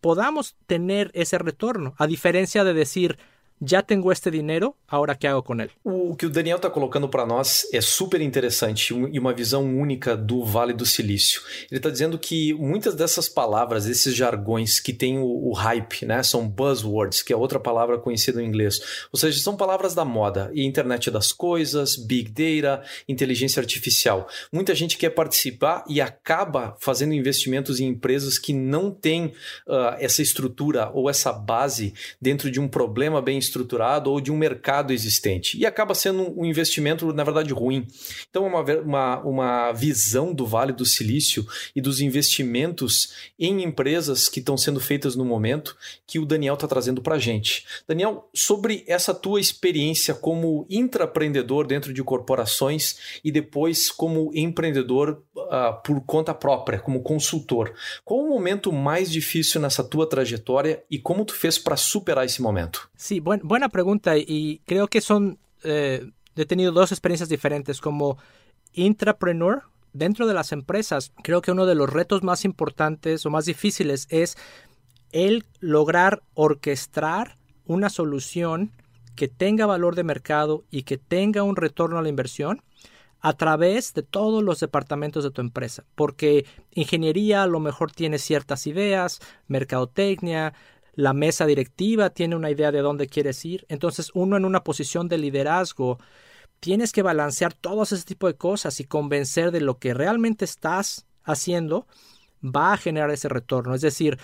podamos 0.00 0.56
tener 0.66 1.10
ese 1.12 1.36
retorno, 1.36 1.94
a 1.98 2.06
diferencia 2.06 2.64
de 2.64 2.72
decir, 2.72 3.18
já 3.64 3.80
tenho 3.80 4.10
este 4.12 4.30
dinheiro, 4.30 4.74
agora 4.86 5.14
que 5.14 5.26
hago 5.26 5.42
com 5.42 5.54
ele? 5.54 5.70
O 5.82 6.14
que 6.14 6.26
o 6.26 6.30
Daniel 6.30 6.56
está 6.56 6.68
colocando 6.68 7.08
para 7.08 7.24
nós 7.24 7.66
é 7.72 7.80
super 7.80 8.20
interessante 8.20 8.92
e 8.92 9.18
uma 9.18 9.32
visão 9.32 9.64
única 9.64 10.16
do 10.16 10.44
Vale 10.44 10.74
do 10.74 10.84
Silício. 10.84 11.40
Ele 11.70 11.78
está 11.78 11.88
dizendo 11.88 12.18
que 12.18 12.52
muitas 12.54 12.94
dessas 12.94 13.28
palavras, 13.28 13.86
esses 13.86 14.14
jargões 14.14 14.78
que 14.78 14.92
tem 14.92 15.18
o, 15.18 15.48
o, 15.48 15.52
hype, 15.52 16.04
né, 16.04 16.22
são 16.22 16.46
buzzwords, 16.46 17.22
que 17.22 17.32
é 17.32 17.36
outra 17.36 17.58
palavra 17.58 17.98
conhecida 17.98 18.42
em 18.42 18.46
inglês. 18.46 19.06
Ou 19.10 19.18
seja, 19.18 19.40
são 19.40 19.56
palavras 19.56 19.94
da 19.94 20.04
moda, 20.04 20.50
e 20.52 20.64
internet 20.64 21.10
das 21.10 21.32
coisas, 21.32 21.96
big 21.96 22.30
data, 22.30 22.82
inteligência 23.08 23.60
artificial. 23.60 24.28
Muita 24.52 24.74
gente 24.74 24.98
quer 24.98 25.10
participar 25.10 25.84
e 25.88 26.00
acaba 26.00 26.76
fazendo 26.78 27.14
investimentos 27.14 27.80
em 27.80 27.86
empresas 27.86 28.38
que 28.38 28.52
não 28.52 28.90
têm 28.90 29.26
uh, 29.66 29.96
essa 29.98 30.20
estrutura 30.20 30.90
ou 30.92 31.08
essa 31.08 31.32
base 31.32 31.94
dentro 32.20 32.50
de 32.50 32.60
um 32.60 32.68
problema 32.68 33.22
bem 33.22 33.38
estruturado 33.46 34.10
ou 34.10 34.20
de 34.20 34.30
um 34.30 34.36
mercado 34.36 34.92
existente. 34.92 35.58
E 35.58 35.64
acaba 35.64 35.94
sendo 35.94 36.38
um 36.38 36.44
investimento, 36.44 37.12
na 37.12 37.24
verdade, 37.24 37.52
ruim. 37.52 37.86
Então, 38.28 38.44
é 38.44 38.48
uma, 38.48 38.62
uma, 38.80 39.20
uma 39.20 39.72
visão 39.72 40.34
do 40.34 40.46
Vale 40.46 40.72
do 40.72 40.84
Silício 40.84 41.46
e 41.74 41.80
dos 41.80 42.00
investimentos 42.00 43.12
em 43.38 43.62
empresas 43.62 44.28
que 44.28 44.40
estão 44.40 44.56
sendo 44.56 44.80
feitas 44.80 45.16
no 45.16 45.24
momento 45.24 45.76
que 46.06 46.18
o 46.18 46.26
Daniel 46.26 46.54
está 46.54 46.66
trazendo 46.66 47.02
para 47.02 47.16
a 47.16 47.18
gente. 47.18 47.64
Daniel, 47.86 48.28
sobre 48.34 48.84
essa 48.86 49.14
tua 49.14 49.40
experiência 49.40 50.14
como 50.14 50.66
intraempreendedor 50.68 51.66
dentro 51.66 51.92
de 51.92 52.02
corporações 52.02 53.20
e 53.24 53.30
depois 53.30 53.90
como 53.90 54.30
empreendedor 54.34 55.22
uh, 55.36 55.82
por 55.82 56.00
conta 56.04 56.34
própria, 56.34 56.78
como 56.78 57.02
consultor, 57.02 57.74
qual 58.04 58.20
o 58.20 58.28
momento 58.28 58.72
mais 58.72 59.10
difícil 59.10 59.60
nessa 59.60 59.82
tua 59.82 60.08
trajetória 60.08 60.82
e 60.90 60.98
como 60.98 61.24
tu 61.24 61.34
fez 61.34 61.58
para 61.58 61.76
superar 61.76 62.24
esse 62.24 62.42
momento? 62.42 62.88
Sí, 62.96 63.20
buen, 63.36 63.48
buena 63.48 63.68
pregunta 63.68 64.16
y 64.16 64.60
creo 64.66 64.88
que 64.88 65.00
son, 65.00 65.38
eh, 65.64 66.10
he 66.34 66.46
tenido 66.46 66.72
dos 66.72 66.92
experiencias 66.92 67.28
diferentes 67.28 67.80
como 67.80 68.18
intrapreneur. 68.72 69.62
Dentro 69.92 70.26
de 70.26 70.34
las 70.34 70.52
empresas, 70.52 71.12
creo 71.22 71.40
que 71.40 71.52
uno 71.52 71.64
de 71.64 71.74
los 71.74 71.90
retos 71.90 72.22
más 72.22 72.44
importantes 72.44 73.24
o 73.24 73.30
más 73.30 73.46
difíciles 73.46 74.06
es 74.10 74.36
el 75.10 75.46
lograr 75.60 76.22
orquestar 76.34 77.38
una 77.64 77.88
solución 77.88 78.72
que 79.14 79.28
tenga 79.28 79.64
valor 79.64 79.94
de 79.94 80.04
mercado 80.04 80.64
y 80.70 80.82
que 80.82 80.98
tenga 80.98 81.42
un 81.42 81.56
retorno 81.56 81.98
a 81.98 82.02
la 82.02 82.10
inversión 82.10 82.62
a 83.20 83.32
través 83.32 83.94
de 83.94 84.02
todos 84.02 84.42
los 84.42 84.60
departamentos 84.60 85.24
de 85.24 85.30
tu 85.30 85.40
empresa, 85.40 85.84
porque 85.94 86.44
ingeniería 86.72 87.42
a 87.42 87.46
lo 87.46 87.58
mejor 87.58 87.90
tiene 87.90 88.18
ciertas 88.18 88.66
ideas, 88.66 89.20
mercadotecnia, 89.48 90.52
la 90.96 91.12
mesa 91.12 91.46
directiva 91.46 92.10
tiene 92.10 92.34
una 92.34 92.50
idea 92.50 92.72
de 92.72 92.80
dónde 92.80 93.06
quieres 93.06 93.44
ir, 93.44 93.64
entonces 93.68 94.10
uno 94.14 94.36
en 94.36 94.44
una 94.44 94.64
posición 94.64 95.08
de 95.08 95.18
liderazgo 95.18 95.98
tienes 96.58 96.90
que 96.90 97.02
balancear 97.02 97.52
todo 97.52 97.84
ese 97.84 98.02
tipo 98.02 98.26
de 98.26 98.34
cosas 98.34 98.80
y 98.80 98.84
convencer 98.84 99.52
de 99.52 99.60
lo 99.60 99.78
que 99.78 99.94
realmente 99.94 100.44
estás 100.44 101.06
haciendo 101.22 101.86
va 102.42 102.72
a 102.72 102.76
generar 102.78 103.10
ese 103.10 103.28
retorno, 103.28 103.74
es 103.74 103.82
decir, 103.82 104.18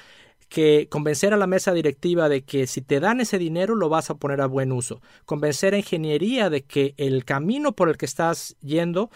que 0.49 0.89
convencer 0.91 1.33
a 1.33 1.39
la 1.39 1.47
mesa 1.47 1.73
directiva 1.73 2.29
de 2.29 2.45
que 2.45 2.67
si 2.67 2.83
te 2.83 3.01
dan 3.01 3.21
ese 3.21 3.39
dinero 3.39 3.75
lo 3.75 3.89
vas 3.89 4.11
a 4.11 4.17
poner 4.17 4.43
a 4.43 4.47
buen 4.47 4.71
uso. 4.71 5.01
Convencer 5.25 5.73
a 5.73 5.79
ingeniería 5.79 6.51
de 6.51 6.65
que 6.65 6.95
el 6.99 7.25
camino 7.25 7.73
por 7.73 7.89
el 7.89 7.97
que 7.97 8.05
estás 8.05 8.55
yendo 8.61 9.11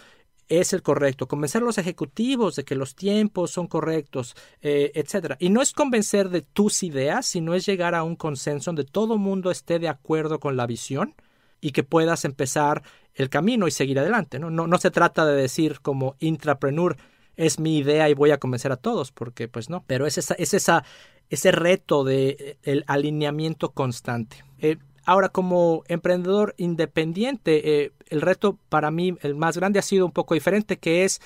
es 0.49 0.73
el 0.73 0.81
correcto, 0.81 1.27
convencer 1.27 1.61
a 1.61 1.65
los 1.65 1.77
ejecutivos 1.77 2.55
de 2.55 2.63
que 2.63 2.75
los 2.75 2.95
tiempos 2.95 3.51
son 3.51 3.67
correctos, 3.67 4.35
eh, 4.61 4.91
etc. 4.95 5.35
Y 5.39 5.49
no 5.49 5.61
es 5.61 5.73
convencer 5.73 6.29
de 6.29 6.41
tus 6.41 6.83
ideas, 6.83 7.25
sino 7.25 7.53
es 7.53 7.65
llegar 7.65 7.95
a 7.95 8.03
un 8.03 8.15
consenso 8.15 8.69
donde 8.69 8.85
todo 8.85 9.17
mundo 9.17 9.51
esté 9.51 9.79
de 9.79 9.89
acuerdo 9.89 10.39
con 10.39 10.55
la 10.55 10.65
visión 10.65 11.15
y 11.59 11.71
que 11.71 11.83
puedas 11.83 12.23
empezar 12.23 12.83
el 13.13 13.29
camino 13.29 13.67
y 13.67 13.71
seguir 13.71 13.99
adelante. 13.99 14.39
No, 14.39 14.49
no, 14.49 14.67
no 14.67 14.77
se 14.77 14.91
trata 14.91 15.25
de 15.25 15.35
decir 15.35 15.81
como 15.81 16.15
intrapreneur, 16.19 16.97
es 17.35 17.59
mi 17.59 17.77
idea 17.77 18.09
y 18.09 18.13
voy 18.13 18.31
a 18.31 18.39
convencer 18.39 18.71
a 18.71 18.77
todos, 18.77 19.11
porque 19.11 19.47
pues 19.47 19.69
no, 19.69 19.83
pero 19.85 20.07
es 20.07 20.17
esa, 20.17 20.33
es 20.35 20.53
esa 20.53 20.83
ese 21.29 21.51
reto 21.51 22.03
de 22.03 22.29
eh, 22.29 22.57
el 22.63 22.83
alineamiento 22.87 23.71
constante. 23.71 24.43
Eh, 24.59 24.77
ahora, 25.07 25.29
como 25.29 25.81
emprendedor 25.87 26.53
independiente, 26.57 27.83
eh, 27.83 27.91
el 28.09 28.21
reto 28.21 28.59
para 28.69 28.91
mí, 28.91 29.17
el 29.21 29.33
más 29.33 29.57
grande, 29.57 29.79
ha 29.79 29.81
sido 29.81 30.05
un 30.05 30.11
poco 30.11 30.35
diferente, 30.35 30.77
que 30.77 31.03
es 31.03 31.19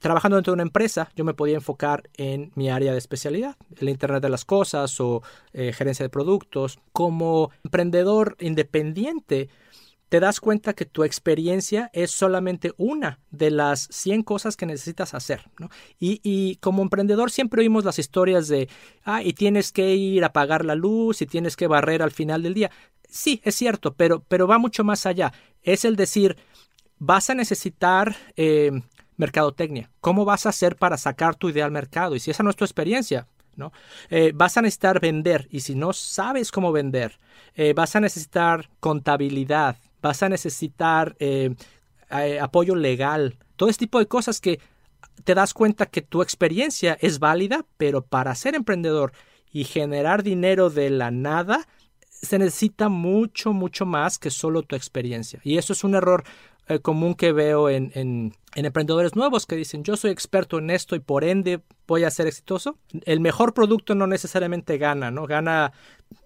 trabajando 0.00 0.34
dentro 0.34 0.50
de 0.50 0.54
una 0.54 0.64
empresa, 0.64 1.08
yo 1.14 1.24
me 1.24 1.32
podía 1.32 1.54
enfocar 1.54 2.10
en 2.16 2.50
mi 2.56 2.68
área 2.68 2.90
de 2.90 2.98
especialidad, 2.98 3.54
el 3.78 3.88
Internet 3.88 4.20
de 4.20 4.28
las 4.28 4.44
Cosas 4.44 5.00
o 5.00 5.22
gerencia 5.52 6.02
de 6.02 6.08
productos. 6.08 6.80
Como 6.92 7.52
emprendedor 7.62 8.36
independiente, 8.40 9.48
te 10.08 10.20
das 10.20 10.40
cuenta 10.40 10.74
que 10.74 10.84
tu 10.84 11.04
experiencia 11.04 11.90
es 11.92 12.10
solamente 12.10 12.72
una 12.76 13.18
de 13.30 13.50
las 13.50 13.88
100 13.90 14.22
cosas 14.22 14.56
que 14.56 14.66
necesitas 14.66 15.14
hacer. 15.14 15.50
¿no? 15.58 15.68
Y, 15.98 16.56
como 16.56 16.82
emprendedor 16.82 17.30
siempre 17.30 17.62
oímos 17.62 17.84
las 17.84 17.98
historias 17.98 18.48
de, 18.48 18.68
ah, 19.04 19.22
y 19.22 19.32
tienes 19.32 19.72
que 19.72 19.94
ir 19.94 20.22
a 20.24 20.28
apagar 20.28 20.64
la 20.64 20.74
luz 20.74 21.22
y 21.22 21.26
tienes 21.26 21.56
que 21.56 21.66
barrer 21.66 22.02
al 22.02 22.12
final 22.12 22.42
del 22.42 22.54
día. 22.54 22.70
Sí, 23.08 23.40
es 23.44 23.54
cierto, 23.54 23.94
pero, 23.94 24.22
pero 24.28 24.46
va 24.46 24.58
mucho 24.58 24.84
más 24.84 25.06
allá. 25.06 25.32
Es 25.62 25.84
el 25.84 25.96
decir, 25.96 26.36
vas 26.98 27.30
a 27.30 27.34
necesitar 27.34 28.16
eh, 28.36 28.70
mercadotecnia. 29.16 29.90
¿Cómo 30.00 30.24
vas 30.24 30.46
a 30.46 30.50
hacer 30.50 30.76
para 30.76 30.96
sacar 30.96 31.34
tu 31.34 31.48
idea 31.48 31.64
al 31.64 31.72
mercado? 31.72 32.14
Y 32.14 32.20
si 32.20 32.30
esa 32.30 32.42
no 32.42 32.50
es 32.50 32.56
tu 32.56 32.64
experiencia, 32.64 33.26
¿no? 33.56 33.72
Eh, 34.10 34.32
vas 34.34 34.56
a 34.56 34.62
necesitar 34.62 35.00
vender 35.00 35.48
y 35.50 35.60
si 35.60 35.74
no 35.74 35.92
sabes 35.92 36.52
cómo 36.52 36.72
vender, 36.72 37.18
eh, 37.54 37.72
vas 37.72 37.96
a 37.96 38.00
necesitar 38.00 38.68
contabilidad, 38.80 39.76
vas 40.02 40.22
a 40.22 40.28
necesitar 40.28 41.16
eh, 41.18 41.54
eh, 42.10 42.40
apoyo 42.40 42.74
legal, 42.74 43.36
todo 43.56 43.68
este 43.68 43.86
tipo 43.86 43.98
de 43.98 44.06
cosas 44.06 44.40
que 44.40 44.60
te 45.24 45.34
das 45.34 45.54
cuenta 45.54 45.86
que 45.86 46.02
tu 46.02 46.22
experiencia 46.22 46.96
es 47.00 47.18
válida, 47.18 47.64
pero 47.76 48.02
para 48.02 48.34
ser 48.34 48.54
emprendedor 48.54 49.12
y 49.52 49.64
generar 49.64 50.22
dinero 50.22 50.70
de 50.70 50.90
la 50.90 51.10
nada, 51.10 51.66
se 52.10 52.38
necesita 52.38 52.88
mucho, 52.88 53.52
mucho 53.52 53.86
más 53.86 54.18
que 54.18 54.30
solo 54.30 54.62
tu 54.62 54.76
experiencia. 54.76 55.40
Y 55.44 55.58
eso 55.58 55.72
es 55.72 55.84
un 55.84 55.94
error 55.94 56.24
eh, 56.68 56.80
común 56.80 57.14
que 57.14 57.32
veo 57.32 57.70
en, 57.70 57.92
en, 57.94 58.32
emprendedores 58.54 59.14
nuevos 59.14 59.46
que 59.46 59.54
dicen 59.54 59.84
yo 59.84 59.96
soy 59.96 60.10
experto 60.10 60.58
en 60.58 60.70
esto 60.70 60.96
y 60.96 61.00
por 61.00 61.22
ende 61.22 61.60
voy 61.86 62.04
a 62.04 62.10
ser 62.10 62.26
exitoso. 62.26 62.78
El 63.04 63.20
mejor 63.20 63.54
producto 63.54 63.94
no 63.94 64.06
necesariamente 64.06 64.76
gana, 64.76 65.10
¿no? 65.10 65.26
Gana 65.26 65.72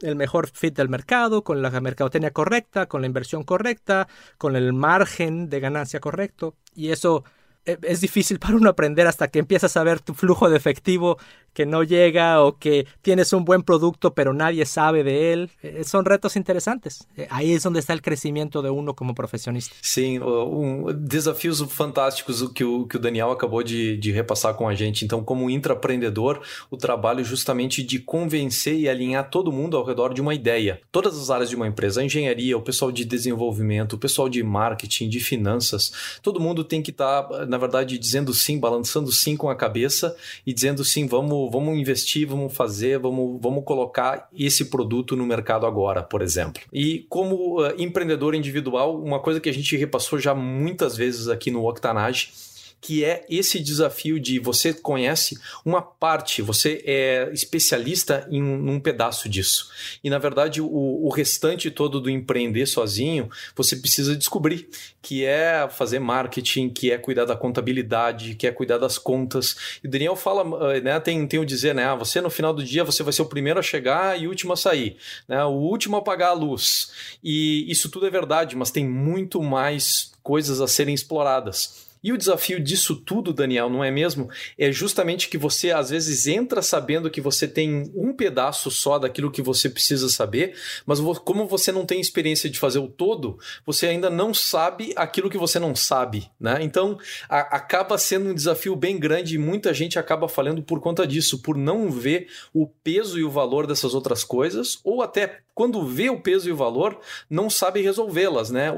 el 0.00 0.16
mejor 0.16 0.48
fit 0.48 0.76
del 0.76 0.88
mercado, 0.88 1.42
con 1.44 1.62
la 1.62 1.70
mercadotecnia 1.80 2.30
correcta, 2.30 2.86
con 2.86 3.02
la 3.02 3.06
inversión 3.06 3.42
correcta, 3.44 4.08
con 4.38 4.56
el 4.56 4.72
margen 4.72 5.48
de 5.48 5.60
ganancia 5.60 6.00
correcto. 6.00 6.56
Y 6.74 6.90
eso 6.90 7.24
eh, 7.66 7.78
es 7.82 8.00
difícil 8.00 8.38
para 8.38 8.56
uno 8.56 8.70
aprender 8.70 9.06
hasta 9.06 9.28
que 9.28 9.38
empiezas 9.38 9.76
a 9.76 9.84
ver 9.84 10.00
tu 10.00 10.14
flujo 10.14 10.48
de 10.48 10.56
efectivo 10.56 11.18
que 11.52 11.66
no 11.66 11.82
llega 11.82 12.42
o 12.42 12.58
que 12.58 12.86
tienes 13.02 13.32
un 13.32 13.44
buen 13.44 13.62
producto 13.62 14.14
pero 14.14 14.32
nadie 14.32 14.64
sabe 14.66 15.02
de 15.04 15.32
él. 15.32 15.50
Eh, 15.62 15.84
son 15.84 16.04
retos 16.04 16.36
interessantes. 16.36 17.06
Eh, 17.16 17.26
aí 17.30 17.54
é 17.54 17.58
onde 17.66 17.80
está 17.80 17.94
o 17.94 18.00
crescimento 18.00 18.62
de 18.62 18.70
uno 18.70 18.94
como 18.94 19.14
profissionista. 19.14 19.74
Sim, 19.82 20.18
um, 20.20 20.86
desafios 20.92 21.60
fantásticos 21.68 22.50
que 22.52 22.64
o, 22.64 22.86
que 22.86 22.96
o 22.96 23.00
Daniel 23.00 23.30
acabou 23.30 23.62
de, 23.62 23.96
de 23.96 24.12
repassar 24.12 24.54
com 24.54 24.68
a 24.68 24.74
gente. 24.74 25.04
Então, 25.04 25.22
como 25.22 25.50
intraempreendedor, 25.50 26.40
o 26.70 26.76
trabalho 26.76 27.24
justamente 27.24 27.82
de 27.82 27.98
convencer 27.98 28.74
e 28.74 28.88
alinhar 28.88 29.30
todo 29.30 29.52
mundo 29.52 29.76
ao 29.76 29.84
redor 29.84 30.14
de 30.14 30.20
uma 30.20 30.34
ideia. 30.34 30.80
Todas 30.90 31.18
as 31.18 31.30
áreas 31.30 31.48
de 31.48 31.56
uma 31.56 31.66
empresa, 31.66 32.00
a 32.00 32.04
engenharia, 32.04 32.56
o 32.56 32.62
pessoal 32.62 32.92
de 32.92 33.04
desenvolvimento, 33.04 33.94
o 33.94 33.98
pessoal 33.98 34.28
de 34.28 34.42
marketing, 34.42 35.08
de 35.08 35.20
finanças, 35.20 35.92
todo 36.22 36.40
mundo 36.40 36.64
tem 36.64 36.82
que 36.82 36.90
estar, 36.90 37.22
tá, 37.22 37.46
na 37.46 37.58
verdade, 37.58 37.98
dizendo 37.98 38.32
sim, 38.32 38.58
balançando 38.58 39.10
sim 39.12 39.36
com 39.36 39.48
a 39.48 39.56
cabeça 39.56 40.16
e 40.46 40.52
dizendo 40.52 40.84
sim, 40.84 41.06
vamos 41.06 41.39
vamos, 41.48 41.78
investir, 41.78 42.26
vamos 42.26 42.52
fazer, 42.52 42.98
vamos, 42.98 43.38
vamos 43.40 43.64
colocar 43.64 44.28
esse 44.36 44.64
produto 44.66 45.14
no 45.14 45.24
mercado 45.24 45.64
agora, 45.64 46.02
por 46.02 46.22
exemplo. 46.22 46.62
E 46.72 47.06
como 47.08 47.62
uh, 47.62 47.80
empreendedor 47.80 48.34
individual, 48.34 49.00
uma 49.00 49.20
coisa 49.20 49.40
que 49.40 49.48
a 49.48 49.52
gente 49.52 49.76
repassou 49.76 50.18
já 50.18 50.34
muitas 50.34 50.96
vezes 50.96 51.28
aqui 51.28 51.50
no 51.50 51.68
Octanage 51.68 52.49
que 52.80 53.04
é 53.04 53.26
esse 53.28 53.60
desafio 53.60 54.18
de 54.18 54.38
você 54.38 54.72
conhece 54.72 55.38
uma 55.64 55.82
parte, 55.82 56.40
você 56.40 56.82
é 56.86 57.30
especialista 57.32 58.26
em 58.30 58.42
um 58.42 58.80
pedaço 58.80 59.28
disso. 59.28 59.70
E 60.02 60.08
na 60.08 60.18
verdade, 60.18 60.62
o, 60.62 60.66
o 60.66 61.10
restante 61.10 61.70
todo 61.70 62.00
do 62.00 62.08
empreender 62.08 62.66
sozinho, 62.66 63.28
você 63.54 63.76
precisa 63.76 64.16
descobrir, 64.16 64.68
que 65.02 65.24
é 65.24 65.68
fazer 65.70 65.98
marketing, 65.98 66.70
que 66.70 66.90
é 66.90 66.96
cuidar 66.96 67.26
da 67.26 67.36
contabilidade, 67.36 68.34
que 68.34 68.46
é 68.46 68.52
cuidar 68.52 68.78
das 68.78 68.96
contas. 68.96 69.78
E 69.84 69.86
o 69.86 69.90
Daniel 69.90 70.16
fala, 70.16 70.74
eh, 70.74 70.80
né, 70.80 70.98
tem, 71.00 71.26
tem 71.26 71.38
o 71.38 71.44
dizer, 71.44 71.74
né, 71.74 71.84
ah, 71.84 71.94
você 71.94 72.20
no 72.20 72.30
final 72.30 72.54
do 72.54 72.64
dia 72.64 72.84
você 72.84 73.02
vai 73.02 73.12
ser 73.12 73.22
o 73.22 73.26
primeiro 73.26 73.58
a 73.58 73.62
chegar 73.62 74.18
e 74.20 74.26
o 74.26 74.30
último 74.30 74.52
a 74.52 74.56
sair, 74.56 74.96
né, 75.28 75.44
o 75.44 75.50
último 75.50 75.96
a 75.96 75.98
apagar 75.98 76.30
a 76.30 76.34
luz. 76.34 76.92
E 77.22 77.70
isso 77.70 77.90
tudo 77.90 78.06
é 78.06 78.10
verdade, 78.10 78.56
mas 78.56 78.70
tem 78.70 78.86
muito 78.86 79.42
mais 79.42 80.12
coisas 80.22 80.60
a 80.60 80.68
serem 80.68 80.94
exploradas. 80.94 81.89
E 82.02 82.12
o 82.12 82.18
desafio 82.18 82.58
disso 82.60 82.96
tudo, 82.96 83.32
Daniel, 83.32 83.68
não 83.68 83.84
é 83.84 83.90
mesmo? 83.90 84.28
É 84.58 84.72
justamente 84.72 85.28
que 85.28 85.36
você 85.36 85.70
às 85.70 85.90
vezes 85.90 86.26
entra 86.26 86.62
sabendo 86.62 87.10
que 87.10 87.20
você 87.20 87.46
tem 87.46 87.90
um 87.94 88.12
pedaço 88.12 88.70
só 88.70 88.98
daquilo 88.98 89.30
que 89.30 89.42
você 89.42 89.68
precisa 89.68 90.08
saber, 90.08 90.56
mas 90.86 90.98
como 91.24 91.46
você 91.46 91.70
não 91.70 91.84
tem 91.84 92.00
experiência 92.00 92.48
de 92.48 92.58
fazer 92.58 92.78
o 92.78 92.88
todo, 92.88 93.38
você 93.64 93.86
ainda 93.86 94.08
não 94.08 94.32
sabe 94.32 94.92
aquilo 94.96 95.30
que 95.30 95.38
você 95.38 95.58
não 95.58 95.74
sabe, 95.74 96.30
né? 96.38 96.58
Então 96.62 96.98
a, 97.28 97.56
acaba 97.56 97.98
sendo 97.98 98.30
um 98.30 98.34
desafio 98.34 98.74
bem 98.74 98.98
grande 98.98 99.34
e 99.34 99.38
muita 99.38 99.74
gente 99.74 99.98
acaba 99.98 100.28
falando 100.28 100.62
por 100.62 100.80
conta 100.80 101.06
disso, 101.06 101.42
por 101.42 101.56
não 101.56 101.90
ver 101.90 102.28
o 102.52 102.66
peso 102.66 103.18
e 103.18 103.24
o 103.24 103.30
valor 103.30 103.66
dessas 103.66 103.94
outras 103.94 104.24
coisas, 104.24 104.80
ou 104.84 105.02
até 105.02 105.40
quando 105.60 105.84
vê 105.84 106.08
o 106.08 106.22
peso 106.22 106.48
e 106.48 106.52
o 106.52 106.56
valor, 106.56 106.98
não 107.28 107.50
sabe 107.50 107.82
resolvê-las, 107.82 108.50
né? 108.50 108.72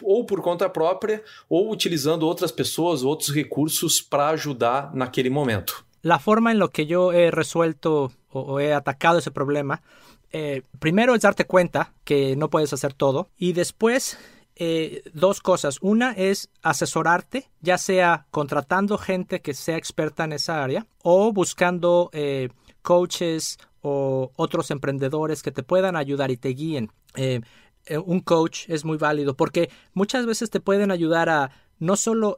Ou 0.00 0.24
por 0.24 0.40
conta 0.40 0.70
própria, 0.70 1.24
ou 1.48 1.72
utilizando 1.72 2.22
outras 2.22 2.52
pessoas, 2.52 3.02
outros 3.02 3.34
recursos 3.34 4.00
para 4.00 4.28
ajudar 4.28 4.94
naquele 4.94 5.28
momento. 5.28 5.84
La 6.02 6.20
forma 6.20 6.52
en 6.52 6.60
lo 6.60 6.68
que 6.68 6.86
yo 6.86 7.12
he 7.12 7.32
resuelto 7.32 8.12
o, 8.30 8.60
he 8.60 8.72
atacado 8.72 9.18
ese 9.18 9.32
problema, 9.32 9.82
eh, 10.30 10.62
primero 10.78 11.16
es 11.16 11.22
darte 11.22 11.46
cuenta 11.46 11.94
que 12.04 12.36
no 12.36 12.48
puedes 12.48 12.72
hacer 12.72 12.94
todo 12.94 13.26
y 13.36 13.52
después 13.52 14.16
eh, 14.54 15.02
dos 15.12 15.40
cosas. 15.40 15.78
Una 15.80 16.12
es 16.12 16.48
asesorarte, 16.62 17.50
ya 17.60 17.76
sea 17.76 18.26
contratando 18.30 18.98
gente 18.98 19.40
que 19.40 19.52
sea 19.52 19.76
experta 19.76 20.22
en 20.22 20.34
esa 20.34 20.62
área 20.62 20.86
o 21.02 21.32
buscando 21.32 22.08
eh, 22.12 22.50
coaches 22.82 23.58
o 23.82 24.32
otros 24.36 24.70
emprendedores 24.70 25.42
que 25.42 25.52
te 25.52 25.62
puedan 25.62 25.96
ayudar 25.96 26.30
y 26.30 26.36
te 26.36 26.50
guíen. 26.50 26.90
un 28.04 28.20
coach 28.20 28.68
es 28.68 28.84
muy 28.84 28.98
válido 28.98 29.34
porque 29.34 29.70
muchas 29.94 30.26
veces 30.26 30.50
te 30.50 30.60
pueden 30.60 30.90
ayudar 30.90 31.28
a 31.28 31.50
no 31.78 31.96
solo 31.96 32.36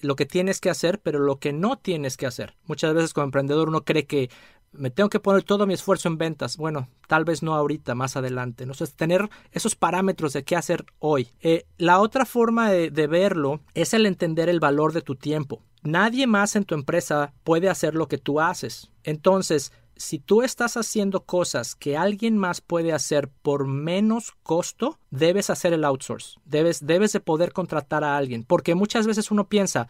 lo 0.00 0.16
que 0.16 0.26
tienes 0.26 0.60
que 0.60 0.70
hacer, 0.70 1.00
pero 1.00 1.18
lo 1.18 1.38
que 1.38 1.52
no 1.52 1.76
tienes 1.78 2.16
que 2.16 2.26
hacer. 2.26 2.56
Muchas 2.64 2.94
veces 2.94 3.12
como 3.12 3.26
emprendedor 3.26 3.68
uno 3.68 3.84
cree 3.84 4.06
que 4.06 4.30
me 4.72 4.90
tengo 4.90 5.08
que 5.08 5.20
poner 5.20 5.42
todo 5.42 5.66
mi 5.66 5.74
esfuerzo 5.74 6.08
en 6.08 6.18
ventas. 6.18 6.56
Bueno, 6.56 6.88
tal 7.06 7.24
vez 7.24 7.42
no 7.42 7.54
ahorita, 7.54 7.94
más 7.94 8.16
adelante. 8.16 8.66
¿no? 8.66 8.72
es 8.72 8.94
tener 8.94 9.28
esos 9.52 9.74
parámetros 9.74 10.32
de 10.32 10.44
qué 10.44 10.56
hacer 10.56 10.84
hoy. 10.98 11.28
Eh, 11.40 11.66
la 11.78 12.00
otra 12.00 12.24
forma 12.24 12.70
de 12.70 13.06
verlo 13.06 13.60
es 13.74 13.94
el 13.94 14.06
entender 14.06 14.48
el 14.48 14.60
valor 14.60 14.92
de 14.92 15.02
tu 15.02 15.16
tiempo. 15.16 15.62
Nadie 15.82 16.26
más 16.26 16.56
en 16.56 16.64
tu 16.64 16.74
empresa 16.74 17.32
puede 17.44 17.68
hacer 17.68 17.94
lo 17.94 18.08
que 18.08 18.18
tú 18.18 18.40
haces. 18.40 18.90
Entonces, 19.04 19.72
si 19.98 20.20
tú 20.20 20.42
estás 20.42 20.76
haciendo 20.76 21.24
cosas 21.24 21.74
que 21.74 21.96
alguien 21.96 22.38
más 22.38 22.60
puede 22.60 22.92
hacer 22.92 23.28
por 23.42 23.66
menos 23.66 24.32
costo, 24.42 24.98
debes 25.10 25.50
hacer 25.50 25.72
el 25.72 25.84
outsource. 25.84 26.38
Debes, 26.44 26.86
debes 26.86 27.12
de 27.12 27.20
poder 27.20 27.52
contratar 27.52 28.04
a 28.04 28.16
alguien. 28.16 28.44
Porque 28.44 28.76
muchas 28.76 29.06
veces 29.06 29.30
uno 29.32 29.48
piensa, 29.48 29.88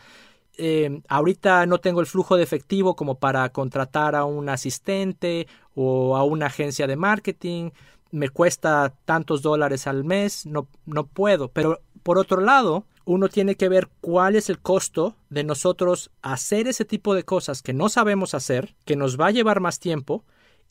eh, 0.56 1.02
ahorita 1.08 1.66
no 1.66 1.78
tengo 1.78 2.00
el 2.00 2.06
flujo 2.06 2.36
de 2.36 2.42
efectivo 2.42 2.96
como 2.96 3.18
para 3.18 3.48
contratar 3.50 4.16
a 4.16 4.24
un 4.24 4.48
asistente 4.48 5.46
o 5.74 6.16
a 6.16 6.24
una 6.24 6.46
agencia 6.46 6.86
de 6.86 6.96
marketing, 6.96 7.70
me 8.10 8.30
cuesta 8.30 8.94
tantos 9.04 9.42
dólares 9.42 9.86
al 9.86 10.04
mes, 10.04 10.46
no, 10.46 10.68
no 10.86 11.06
puedo. 11.06 11.48
Pero 11.48 11.80
por 12.02 12.18
otro 12.18 12.40
lado, 12.40 12.86
uno 13.08 13.28
tiene 13.28 13.56
que 13.56 13.68
ver 13.68 13.88
cuál 14.00 14.36
es 14.36 14.50
el 14.50 14.58
costo 14.58 15.16
de 15.30 15.42
nosotros 15.42 16.10
hacer 16.20 16.68
ese 16.68 16.84
tipo 16.84 17.14
de 17.14 17.24
cosas 17.24 17.62
que 17.62 17.72
no 17.72 17.88
sabemos 17.88 18.34
hacer, 18.34 18.74
que 18.84 18.96
nos 18.96 19.18
va 19.18 19.28
a 19.28 19.30
llevar 19.30 19.60
más 19.60 19.80
tiempo 19.80 20.24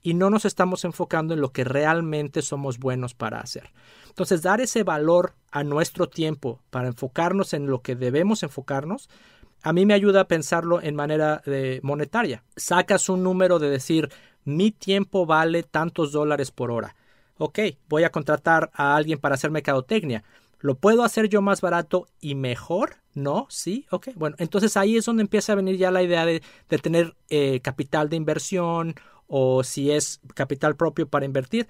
y 0.03 0.13
no 0.13 0.29
nos 0.29 0.45
estamos 0.45 0.85
enfocando 0.85 1.33
en 1.33 1.41
lo 1.41 1.51
que 1.51 1.63
realmente 1.63 2.43
somos 2.43 2.77
buenos 2.77 3.15
para 3.15 3.39
hacer. 3.39 3.71
Entonces, 4.07 4.43
dar 4.43 4.61
ese 4.61 4.83
valor 4.83 5.33
a 5.51 5.63
nuestro 5.63 6.09
tiempo 6.09 6.61
para 6.69 6.89
enfocarnos 6.89 7.53
en 7.53 7.65
lo 7.65 7.81
que 7.81 7.95
debemos 7.95 8.43
enfocarnos 8.43 9.09
a 9.63 9.73
mí 9.73 9.85
me 9.85 9.93
ayuda 9.95 10.21
a 10.21 10.27
pensarlo 10.27 10.81
en 10.81 10.95
manera 10.95 11.41
de 11.45 11.79
monetaria. 11.83 12.43
Sacas 12.55 13.09
un 13.09 13.23
número 13.23 13.59
de 13.59 13.69
decir, 13.69 14.09
mi 14.45 14.71
tiempo 14.71 15.25
vale 15.25 15.63
tantos 15.63 16.11
dólares 16.11 16.51
por 16.51 16.71
hora. 16.71 16.95
Ok, 17.37 17.59
voy 17.89 18.03
a 18.03 18.11
contratar 18.11 18.69
a 18.73 18.95
alguien 18.95 19.19
para 19.19 19.35
hacer 19.35 19.51
mercadotecnia. 19.51 20.23
¿Lo 20.59 20.75
puedo 20.75 21.03
hacer 21.03 21.29
yo 21.29 21.41
más 21.41 21.61
barato 21.61 22.07
y 22.19 22.35
mejor? 22.35 22.97
¿No? 23.13 23.47
¿Sí? 23.49 23.85
Ok. 23.91 24.09
Bueno, 24.15 24.35
entonces 24.39 24.77
ahí 24.77 24.97
es 24.97 25.05
donde 25.05 25.21
empieza 25.21 25.53
a 25.53 25.55
venir 25.55 25.77
ya 25.77 25.91
la 25.91 26.03
idea 26.03 26.25
de, 26.25 26.41
tener 26.81 27.15
eh, 27.29 27.59
capital 27.61 28.09
de 28.09 28.15
inversión 28.15 28.95
o 29.27 29.63
si 29.63 29.91
es 29.91 30.21
capital 30.33 30.75
propio 30.75 31.07
para 31.07 31.25
invertir. 31.25 31.67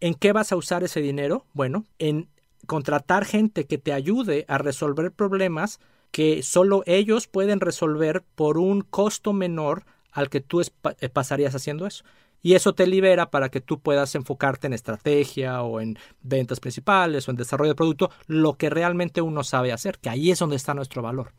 ¿En 0.00 0.14
qué 0.14 0.32
vas 0.32 0.52
a 0.52 0.56
usar 0.56 0.82
ese 0.82 1.00
dinero? 1.00 1.46
Bueno, 1.52 1.84
en 1.98 2.28
contratar 2.66 3.24
gente 3.24 3.66
que 3.66 3.78
te 3.78 3.92
ayude 3.92 4.44
a 4.48 4.58
resolver 4.58 5.12
problemas 5.12 5.80
que 6.10 6.42
solo 6.42 6.82
ellos 6.86 7.26
pueden 7.26 7.60
resolver 7.60 8.24
por 8.34 8.58
un 8.58 8.82
costo 8.82 9.32
menor 9.32 9.84
al 10.12 10.28
que 10.28 10.40
tú 10.40 10.60
eh, 10.60 11.08
pasarías 11.08 11.54
haciendo 11.54 11.86
eso. 11.86 12.04
Y 12.42 12.54
eso 12.54 12.72
te 12.72 12.86
libera 12.86 13.30
para 13.30 13.50
que 13.50 13.60
tú 13.60 13.80
puedas 13.80 14.14
enfocarte 14.14 14.66
en 14.66 14.72
estrategia 14.72 15.62
o 15.62 15.80
en 15.80 15.98
ventas 16.22 16.60
principales 16.60 17.28
o 17.28 17.30
en 17.30 17.36
desarrollo 17.36 17.72
de 17.72 17.76
producto, 17.76 18.10
lo 18.26 18.54
que 18.54 18.70
realmente 18.70 19.20
uno 19.20 19.44
sabe 19.44 19.72
hacer, 19.72 19.98
que 19.98 20.08
ahí 20.08 20.30
es 20.30 20.38
donde 20.38 20.56
está 20.56 20.74
nuestro 20.74 21.02
valor. 21.02 21.32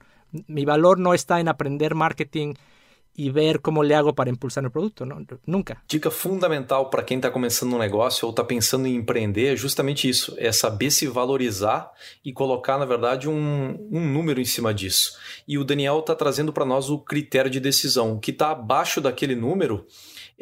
Mi 0.48 0.64
valor 0.64 1.00
no 1.00 1.14
está 1.14 1.40
en 1.40 1.48
aprender 1.48 1.96
marketing 1.96 2.54
e 3.18 3.30
ver 3.30 3.60
como 3.60 3.84
le 3.84 3.94
hago 3.94 4.14
para 4.14 4.30
impulsar 4.30 4.66
o 4.66 4.72
produto, 4.72 5.06
não, 5.06 5.26
nunca. 5.46 5.84
Dica 5.88 6.10
fundamental 6.10 6.90
para 6.90 7.04
quem 7.04 7.18
está 7.18 7.30
começando 7.30 7.74
um 7.74 7.78
negócio 7.78 8.26
ou 8.26 8.32
está 8.32 8.44
pensando 8.44 8.88
em 8.88 8.96
empreender 8.96 9.54
é 9.54 9.56
justamente 9.56 10.08
isso: 10.08 10.34
é 10.38 10.52
saber 10.52 10.92
se 10.92 11.08
valorizar 11.08 11.92
e 12.24 12.32
colocar, 12.32 12.78
na 12.78 12.86
verdade, 12.86 13.28
um, 13.28 13.88
um 13.92 14.08
número 14.08 14.40
em 14.40 14.46
cima 14.46 14.74
disso. 14.74 15.18
E 15.48 15.58
o 15.58 15.66
Daniel 15.66 16.00
está 16.00 16.16
trazendo 16.16 16.54
para 16.54 16.66
nós 16.66 16.90
o 16.90 17.00
critério 17.00 17.52
de 17.52 17.60
decisão. 17.60 18.18
Que 18.18 18.32
está 18.32 18.52
abaixo 18.52 19.02
daquele 19.02 19.36
número 19.36 19.86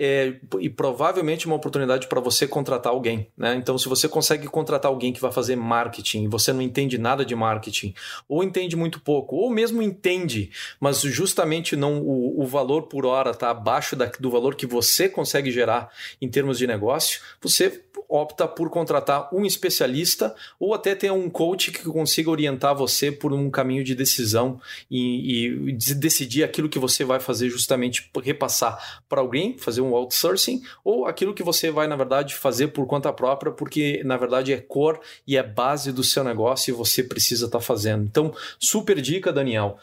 é, 0.02 0.36
e 0.62 0.70
provavelmente 0.70 1.46
uma 1.46 1.58
oportunidade 1.58 2.08
para 2.08 2.22
você 2.22 2.48
contratar 2.48 2.94
alguém. 2.94 3.28
Né? 3.38 3.56
Então, 3.56 3.78
se 3.78 3.90
você 3.90 4.08
consegue 4.08 4.48
contratar 4.48 4.90
alguém 4.90 5.12
que 5.12 5.20
vai 5.20 5.30
fazer 5.30 5.58
marketing 5.58 6.24
e 6.24 6.28
você 6.30 6.54
não 6.54 6.62
entende 6.62 6.98
nada 6.98 7.26
de 7.26 7.36
marketing, 7.36 7.94
ou 8.28 8.42
entende 8.42 8.78
muito 8.78 9.02
pouco, 9.02 9.36
ou 9.36 9.50
mesmo 9.50 9.82
entende, 9.82 10.52
mas 10.80 11.02
justamente 11.02 11.76
não 11.76 12.00
o, 12.00 12.42
o 12.42 12.48
valor 12.48 12.84
por 12.84 13.06
hora 13.06 13.32
está 13.32 13.50
abaixo 13.50 13.94
da, 13.94 14.06
do 14.06 14.32
valor 14.32 14.56
que 14.56 14.66
você 14.66 15.10
consegue 15.10 15.52
gerar 15.52 15.90
em 16.22 16.30
termos 16.30 16.58
de 16.58 16.66
negócio, 16.66 17.20
você 17.42 17.84
opta 18.10 18.48
por 18.48 18.72
contratar 18.72 19.30
um 19.32 19.45
especialista 19.45 20.36
ou 20.60 20.74
até 20.74 20.95
ter 20.95 21.12
um 21.12 21.30
coach 21.30 21.72
que 21.72 21.84
consiga 21.84 22.32
orientar 22.32 22.76
você 22.76 23.12
por 23.12 23.32
um 23.32 23.52
caminho 23.52 23.84
de 23.84 23.93
decisão 23.93 24.60
e, 24.89 25.69
e 25.69 25.74
decidir 25.93 26.43
aquilo 26.43 26.67
que 26.67 26.80
você 26.80 27.06
vai 27.06 27.19
fazer 27.19 27.50
justamente 27.50 28.10
repassar 28.24 29.02
para 29.08 29.22
alguém, 29.22 29.58
fazer 29.58 29.82
um 29.82 29.93
outsourcing, 29.93 30.63
ou 30.84 31.06
aquilo 31.06 31.34
que 31.34 31.43
você 31.43 31.69
vai, 31.69 31.88
na 31.88 31.95
verdade, 31.95 32.34
fazer 32.34 32.69
por 32.69 32.88
conta 32.88 33.13
própria, 33.13 33.52
porque 33.52 34.02
na 34.04 34.17
verdade 34.17 34.52
é 34.52 34.58
core 34.58 35.00
e 35.28 35.38
é 35.38 35.43
base 35.43 35.91
do 35.91 36.04
seu 36.04 36.24
negócio 36.24 36.72
e 36.72 36.76
você 36.76 37.04
precisa 37.04 37.45
estar 37.45 37.60
tá 37.60 37.63
fazendo. 37.63 38.04
Então, 38.06 38.34
super 38.58 39.00
dica, 39.00 39.32
Daniel. 39.32 39.78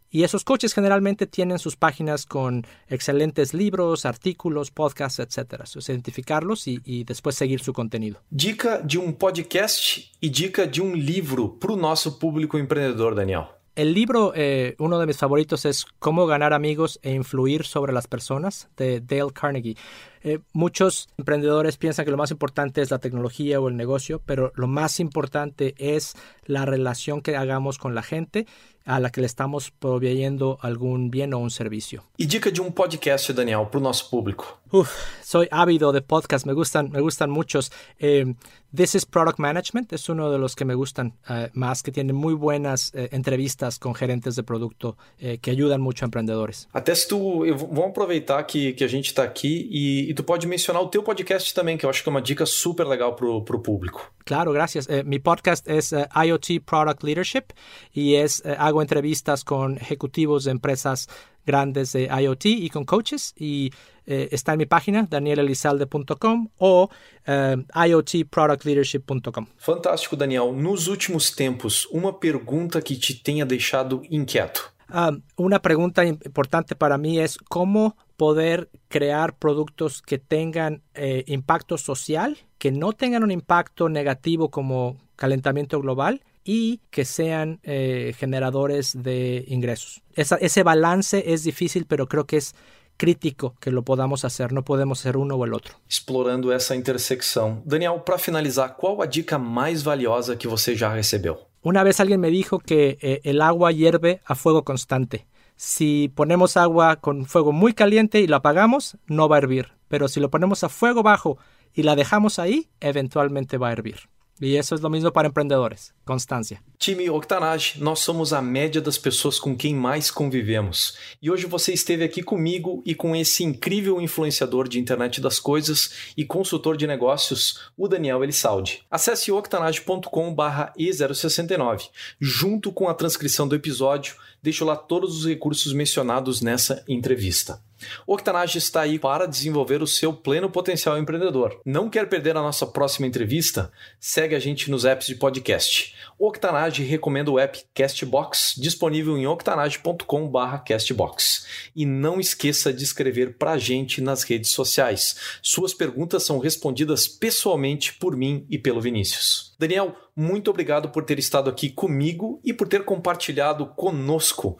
y 0.10 0.23
esos 0.23 0.43
coaches 0.43 0.73
generalmente 0.73 1.27
tienen 1.27 1.60
sus 1.60 1.75
páginas 1.75 2.25
con 2.25 2.65
excelentes 2.88 3.53
libros, 3.53 4.05
artículos, 4.05 4.71
podcasts, 4.71 5.19
etc. 5.19 5.65
identificarlos 5.89 6.67
y, 6.67 6.79
y, 6.86 7.03
después 7.03 7.36
seguir 7.36 7.60
su 7.60 7.73
contenido. 7.73 8.21
Dica 8.29 8.79
de 8.79 8.97
un 8.97 9.13
podcast 9.15 9.99
y 10.19 10.29
dica 10.29 10.65
de 10.65 10.82
un 10.82 10.93
libro 10.93 11.60
para 11.60 11.75
nuestro 11.75 12.17
público 12.17 12.58
emprendedor, 12.58 13.13
Daniel. 13.15 13.59
El 13.80 13.94
libro, 13.94 14.34
eh, 14.36 14.76
uno 14.78 15.00
de 15.00 15.06
mis 15.06 15.15
favoritos 15.15 15.63
es 15.63 15.86
Cómo 16.00 16.28
ganar 16.28 16.52
amigos 16.52 17.00
e 17.02 17.13
influir 17.13 17.63
sobre 17.63 17.94
las 17.94 18.08
personas, 18.08 18.68
de 18.76 19.00
Dale 19.00 19.32
Carnegie. 19.32 19.78
Eh, 20.23 20.39
muchos 20.53 21.10
emprendedores 21.17 21.77
piensan 21.77 22.05
que 22.05 22.12
lo 22.12 22.17
más 22.17 22.32
importante 22.32 22.82
es 22.82 22.91
la 22.91 22.99
tecnología 22.99 23.60
o 23.60 23.69
el 23.69 23.77
negocio, 23.77 24.21
pero 24.25 24.51
lo 24.55 24.67
más 24.67 24.99
importante 24.99 25.75
es 25.77 26.15
la 26.45 26.65
relación 26.65 27.21
que 27.21 27.38
hagamos 27.38 27.77
con 27.77 27.95
la 27.95 28.03
gente 28.03 28.45
a 28.86 28.99
la 28.99 29.12
que 29.12 29.21
le 29.21 29.27
estamos 29.27 29.69
proveyendo 29.69 30.58
algún 30.62 31.12
bien 31.12 31.34
o 31.34 31.38
un 31.38 31.51
servicio. 31.51 32.03
Y 32.17 32.25
dica 32.25 32.49
de 32.49 32.60
un 32.60 32.73
podcast, 32.73 33.29
Daniel, 33.29 33.67
para 33.71 33.84
nuestro 33.84 34.10
público. 34.10 34.60
Uf, 34.71 34.89
soy 35.23 35.47
ávido 35.51 35.91
de 35.91 36.01
podcast, 36.01 36.45
me 36.45 36.53
gustan, 36.53 36.89
me 36.89 36.99
gustan 36.99 37.29
muchos. 37.29 37.71
Eh, 37.99 38.34
This 38.75 38.93
is 38.93 39.05
Product 39.05 39.39
Management 39.39 39.91
es 39.93 40.10
uno 40.10 40.32
de 40.32 40.38
los 40.38 40.55
que 40.55 40.63
me 40.63 40.75
gustan 40.75 41.15
uh, 41.27 41.47
más, 41.53 41.82
que 41.82 41.91
tiene 41.91 42.13
muy 42.13 42.36
buenas 42.36 42.91
uh, 42.93 43.08
entrevistas 43.12 43.79
con 43.79 43.95
gerentes 43.95 44.36
de 44.36 44.43
producto 44.43 44.95
uh, 45.21 45.39
que 45.41 45.49
ayudan 45.49 45.82
mucho 45.82 46.05
a 46.05 46.08
empreendedores. 46.08 46.69
Até 46.71 46.95
se 46.95 47.08
tu, 47.08 47.45
vamos 47.71 47.89
aproveitar 47.89 48.45
que, 48.45 48.75
que 48.75 48.86
a 48.86 48.88
gente 48.88 49.08
está 49.08 49.23
aqui 49.23 49.67
e, 49.71 50.09
e, 50.10 50.13
tu 50.15 50.24
pode 50.24 50.48
mencionar 50.48 50.82
o 50.82 50.88
teu 50.88 51.04
podcast 51.04 51.54
também, 51.54 51.78
que 51.78 51.86
eu 51.86 51.89
acho 51.89 52.02
que 52.02 52.10
é 52.10 52.12
uma 52.12 52.22
dica 52.22 52.43
super 52.43 52.88
legal 52.88 53.15
para 53.15 53.28
o 53.28 53.60
público. 53.60 54.12
Claro, 54.26 54.52
gracias. 54.52 54.89
Eh, 54.89 55.04
mi 55.04 55.19
podcast 55.19 55.69
es 55.69 55.91
IoT 55.91 56.62
Product 56.65 57.04
Leadership 57.04 57.54
y 57.95 58.15
es 58.15 58.41
hago 58.58 58.82
entrevistas 58.82 59.43
con 59.43 59.78
ejecutivos 59.78 60.45
de 60.45 60.52
empresas 60.52 61.08
grandes 61.45 61.93
de 61.93 62.08
IoT 62.08 62.45
y 62.45 62.69
con 62.69 62.86
coaches 62.86 63.36
y 63.38 63.72
eh, 64.08 64.30
está 64.32 64.54
en 64.54 64.58
mi 64.58 64.65
página 64.65 65.06
danielelizalde.com 65.08 66.50
o 66.58 66.89
eh, 67.28 67.58
iotproductleadership.com. 67.88 69.45
Fantástico, 69.58 70.15
Daniel. 70.15 70.52
Nos 70.56 70.88
últimos 70.88 71.36
tempos, 71.36 71.88
uma 71.91 72.19
pergunta 72.19 72.82
que 72.82 72.95
te 72.95 73.13
tenha 73.13 73.45
deixado 73.45 74.02
inquieto. 74.10 74.62
Um, 74.91 75.22
una 75.38 75.60
pregunta 75.60 76.04
importante 76.04 76.76
para 76.76 76.98
mí 76.98 77.19
es 77.19 77.38
cómo 77.48 77.95
poder 78.19 78.69
crear 78.89 79.38
productos 79.38 80.01
que 80.01 80.17
tengan 80.19 80.84
eh, 80.93 81.23
impacto 81.27 81.77
social, 81.77 82.38
que 82.58 82.69
no 82.69 82.91
tengan 82.91 83.23
un 83.23 83.32
impacto 83.32 83.88
negativo 83.88 84.51
como 84.51 84.97
calentamiento 85.15 85.79
global 85.79 86.21
y 86.43 86.82
que 86.89 87.05
sean 87.05 87.62
eh, 87.63 88.13
generadores 88.17 88.91
de 89.01 89.45
ingresos. 89.47 90.01
Esa, 90.15 90.36
ese 90.36 90.63
balance 90.63 91.32
es 91.34 91.45
difícil, 91.45 91.86
pero 91.86 92.08
creo 92.08 92.25
que 92.25 92.36
es 92.36 92.55
crítico 92.97 93.55
que 93.62 93.71
lo 93.71 93.84
podamos 93.84 94.25
hacer, 94.25 94.51
no 94.51 94.65
podemos 94.65 94.99
ser 94.99 95.15
uno 95.15 95.36
o 95.36 95.45
el 95.45 95.53
otro. 95.53 95.75
Explorando 95.88 96.51
essa 96.51 96.75
intersecção. 96.75 97.62
Daniel, 97.63 98.01
para 98.05 98.17
finalizar, 98.17 98.75
qual 98.75 99.01
a 99.01 99.05
dica 99.05 99.39
mais 99.39 99.82
valiosa 99.82 100.36
que 100.36 100.45
você 100.45 100.75
já 100.75 100.93
recebeu? 100.93 101.38
Una 101.62 101.84
vez 101.84 102.01
alguien 102.01 102.19
me 102.19 102.32
dijo 102.32 102.60
que 102.60 102.97
eh, 103.01 103.21
el 103.23 103.41
agua 103.41 103.71
hierve 103.71 104.19
a 104.25 104.36
fuego 104.36 104.65
constante. 104.65 105.25
Si 105.62 106.08
ponemos 106.15 106.56
agua 106.56 107.02
con 107.02 107.26
fuego 107.26 107.52
muy 107.52 107.74
caliente 107.74 108.22
y 108.22 108.28
la 108.28 108.38
apagamos, 108.38 108.98
no 109.08 109.28
va 109.28 109.36
a 109.36 109.39
hervir. 109.39 109.74
Pero 109.89 110.08
si 110.08 110.22
lo 110.22 110.30
ponemos 110.30 110.63
a 110.63 110.69
fuego 110.69 111.04
bajo 111.04 111.38
y 111.74 111.84
la 111.84 111.98
dejamos 111.98 112.39
ahí, 112.39 112.69
eventualmente 112.80 113.58
va 113.58 113.67
a 113.67 113.74
hervir. 113.74 114.08
E 114.41 114.58
isso 114.58 114.73
é 114.73 114.78
o 114.78 114.89
mesmo 114.89 115.12
para 115.12 115.28
empreendedores. 115.28 115.91
Constância. 116.06 116.62
Time 116.78 117.10
Octanage, 117.10 117.82
nós 117.82 117.99
somos 117.99 118.32
a 118.32 118.41
média 118.41 118.80
das 118.80 118.97
pessoas 118.97 119.38
com 119.38 119.56
quem 119.56 119.75
mais 119.75 120.10
convivemos. 120.10 120.97
E 121.21 121.30
hoje 121.30 121.45
você 121.45 121.73
esteve 121.73 122.04
aqui 122.04 122.23
comigo 122.23 122.82
e 122.86 122.95
com 122.95 123.15
esse 123.15 123.43
incrível 123.43 124.02
influenciador 124.02 124.67
de 124.67 124.80
internet 124.80 125.19
das 125.19 125.39
coisas 125.39 126.12
e 126.15 126.25
consultor 126.25 126.78
de 126.78 126.88
negócios, 126.88 127.69
o 127.78 127.88
Daniel 127.88 128.23
Elisaldi. 128.23 128.84
Acesse 128.89 129.32
octanage.com/e069. 129.32 131.89
Junto 132.19 132.71
com 132.71 132.88
a 132.88 132.93
transcrição 132.93 133.47
do 133.47 133.56
episódio, 133.56 134.15
deixo 134.41 134.63
lá 134.63 134.75
todos 134.75 135.17
os 135.17 135.25
recursos 135.25 135.73
mencionados 135.73 136.41
nessa 136.41 136.84
entrevista. 136.88 137.62
O 138.06 138.13
Octanage 138.13 138.58
está 138.58 138.82
aí 138.82 139.00
para 139.00 139.26
desenvolver 139.26 139.82
o 139.82 139.88
seu 139.88 140.12
pleno 140.13 140.50
potencial 140.50 140.98
empreendedor. 140.98 141.62
Não 141.65 141.89
quer 141.89 142.10
perder 142.10 142.36
a 142.38 142.42
nossa 142.42 142.68
próxima 142.68 143.08
entrevista? 143.08 143.72
Segue 144.00 144.36
a 144.36 144.39
gente 144.39 144.70
nos 144.70 144.84
apps 144.86 145.08
de 145.08 145.15
podcast. 145.15 145.96
O 146.18 146.28
Octanage 146.28 146.84
recomenda 146.84 147.32
o 147.32 147.39
app 147.39 147.63
Castbox, 147.74 148.56
disponível 148.58 149.18
em 149.18 149.26
octanage.com/castbox. 149.26 151.48
E 151.76 151.86
não 151.86 152.20
esqueça 152.20 152.74
de 152.74 152.84
escrever 152.84 153.38
para 153.38 153.52
a 153.52 153.58
gente 153.58 154.02
nas 154.02 154.24
redes 154.24 154.52
sociais. 154.52 155.15
Suas 155.42 155.74
perguntas 155.74 156.24
são 156.24 156.39
respondidas 156.39 157.08
pessoalmente 157.08 157.94
por 157.94 158.15
mim 158.15 158.46
e 158.50 158.58
pelo 158.58 158.82
Vinícius. 158.82 159.56
Daniel, 159.58 159.96
muito 160.15 160.50
obrigado 160.50 160.89
por 160.89 161.06
ter 161.06 161.20
estado 161.20 161.50
aqui 161.50 161.70
comigo 161.70 162.42
e 162.44 162.54
por 162.54 162.68
ter 162.68 162.84
compartilhado 162.84 163.68
conosco 163.68 164.58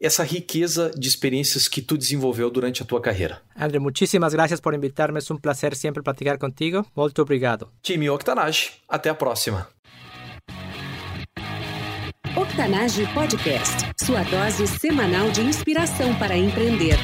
essa 0.00 0.24
riqueza 0.24 0.90
de 0.96 1.06
experiências 1.06 1.68
que 1.68 1.82
tu 1.82 1.98
desenvolveu 1.98 2.50
durante 2.50 2.82
a 2.82 2.86
tua 2.86 3.00
carreira. 3.00 3.42
André, 3.54 3.78
muitíssimas 3.78 4.32
gracias 4.32 4.60
por 4.60 4.72
invitar-me. 4.72 5.18
É 5.18 5.32
um 5.32 5.36
prazer 5.36 5.76
sempre 5.76 6.02
platicar 6.02 6.38
contigo. 6.38 6.86
Muito 6.96 7.20
obrigado. 7.20 7.68
Time 7.82 8.08
Octanage, 8.08 8.72
até 8.88 9.10
a 9.10 9.14
próxima. 9.14 9.68
Octanage 12.36 13.06
Podcast, 13.12 13.90
sua 14.02 14.22
dose 14.22 14.66
semanal 14.66 15.30
de 15.30 15.42
inspiração 15.42 16.14
para 16.18 16.36
empreender. 16.36 16.96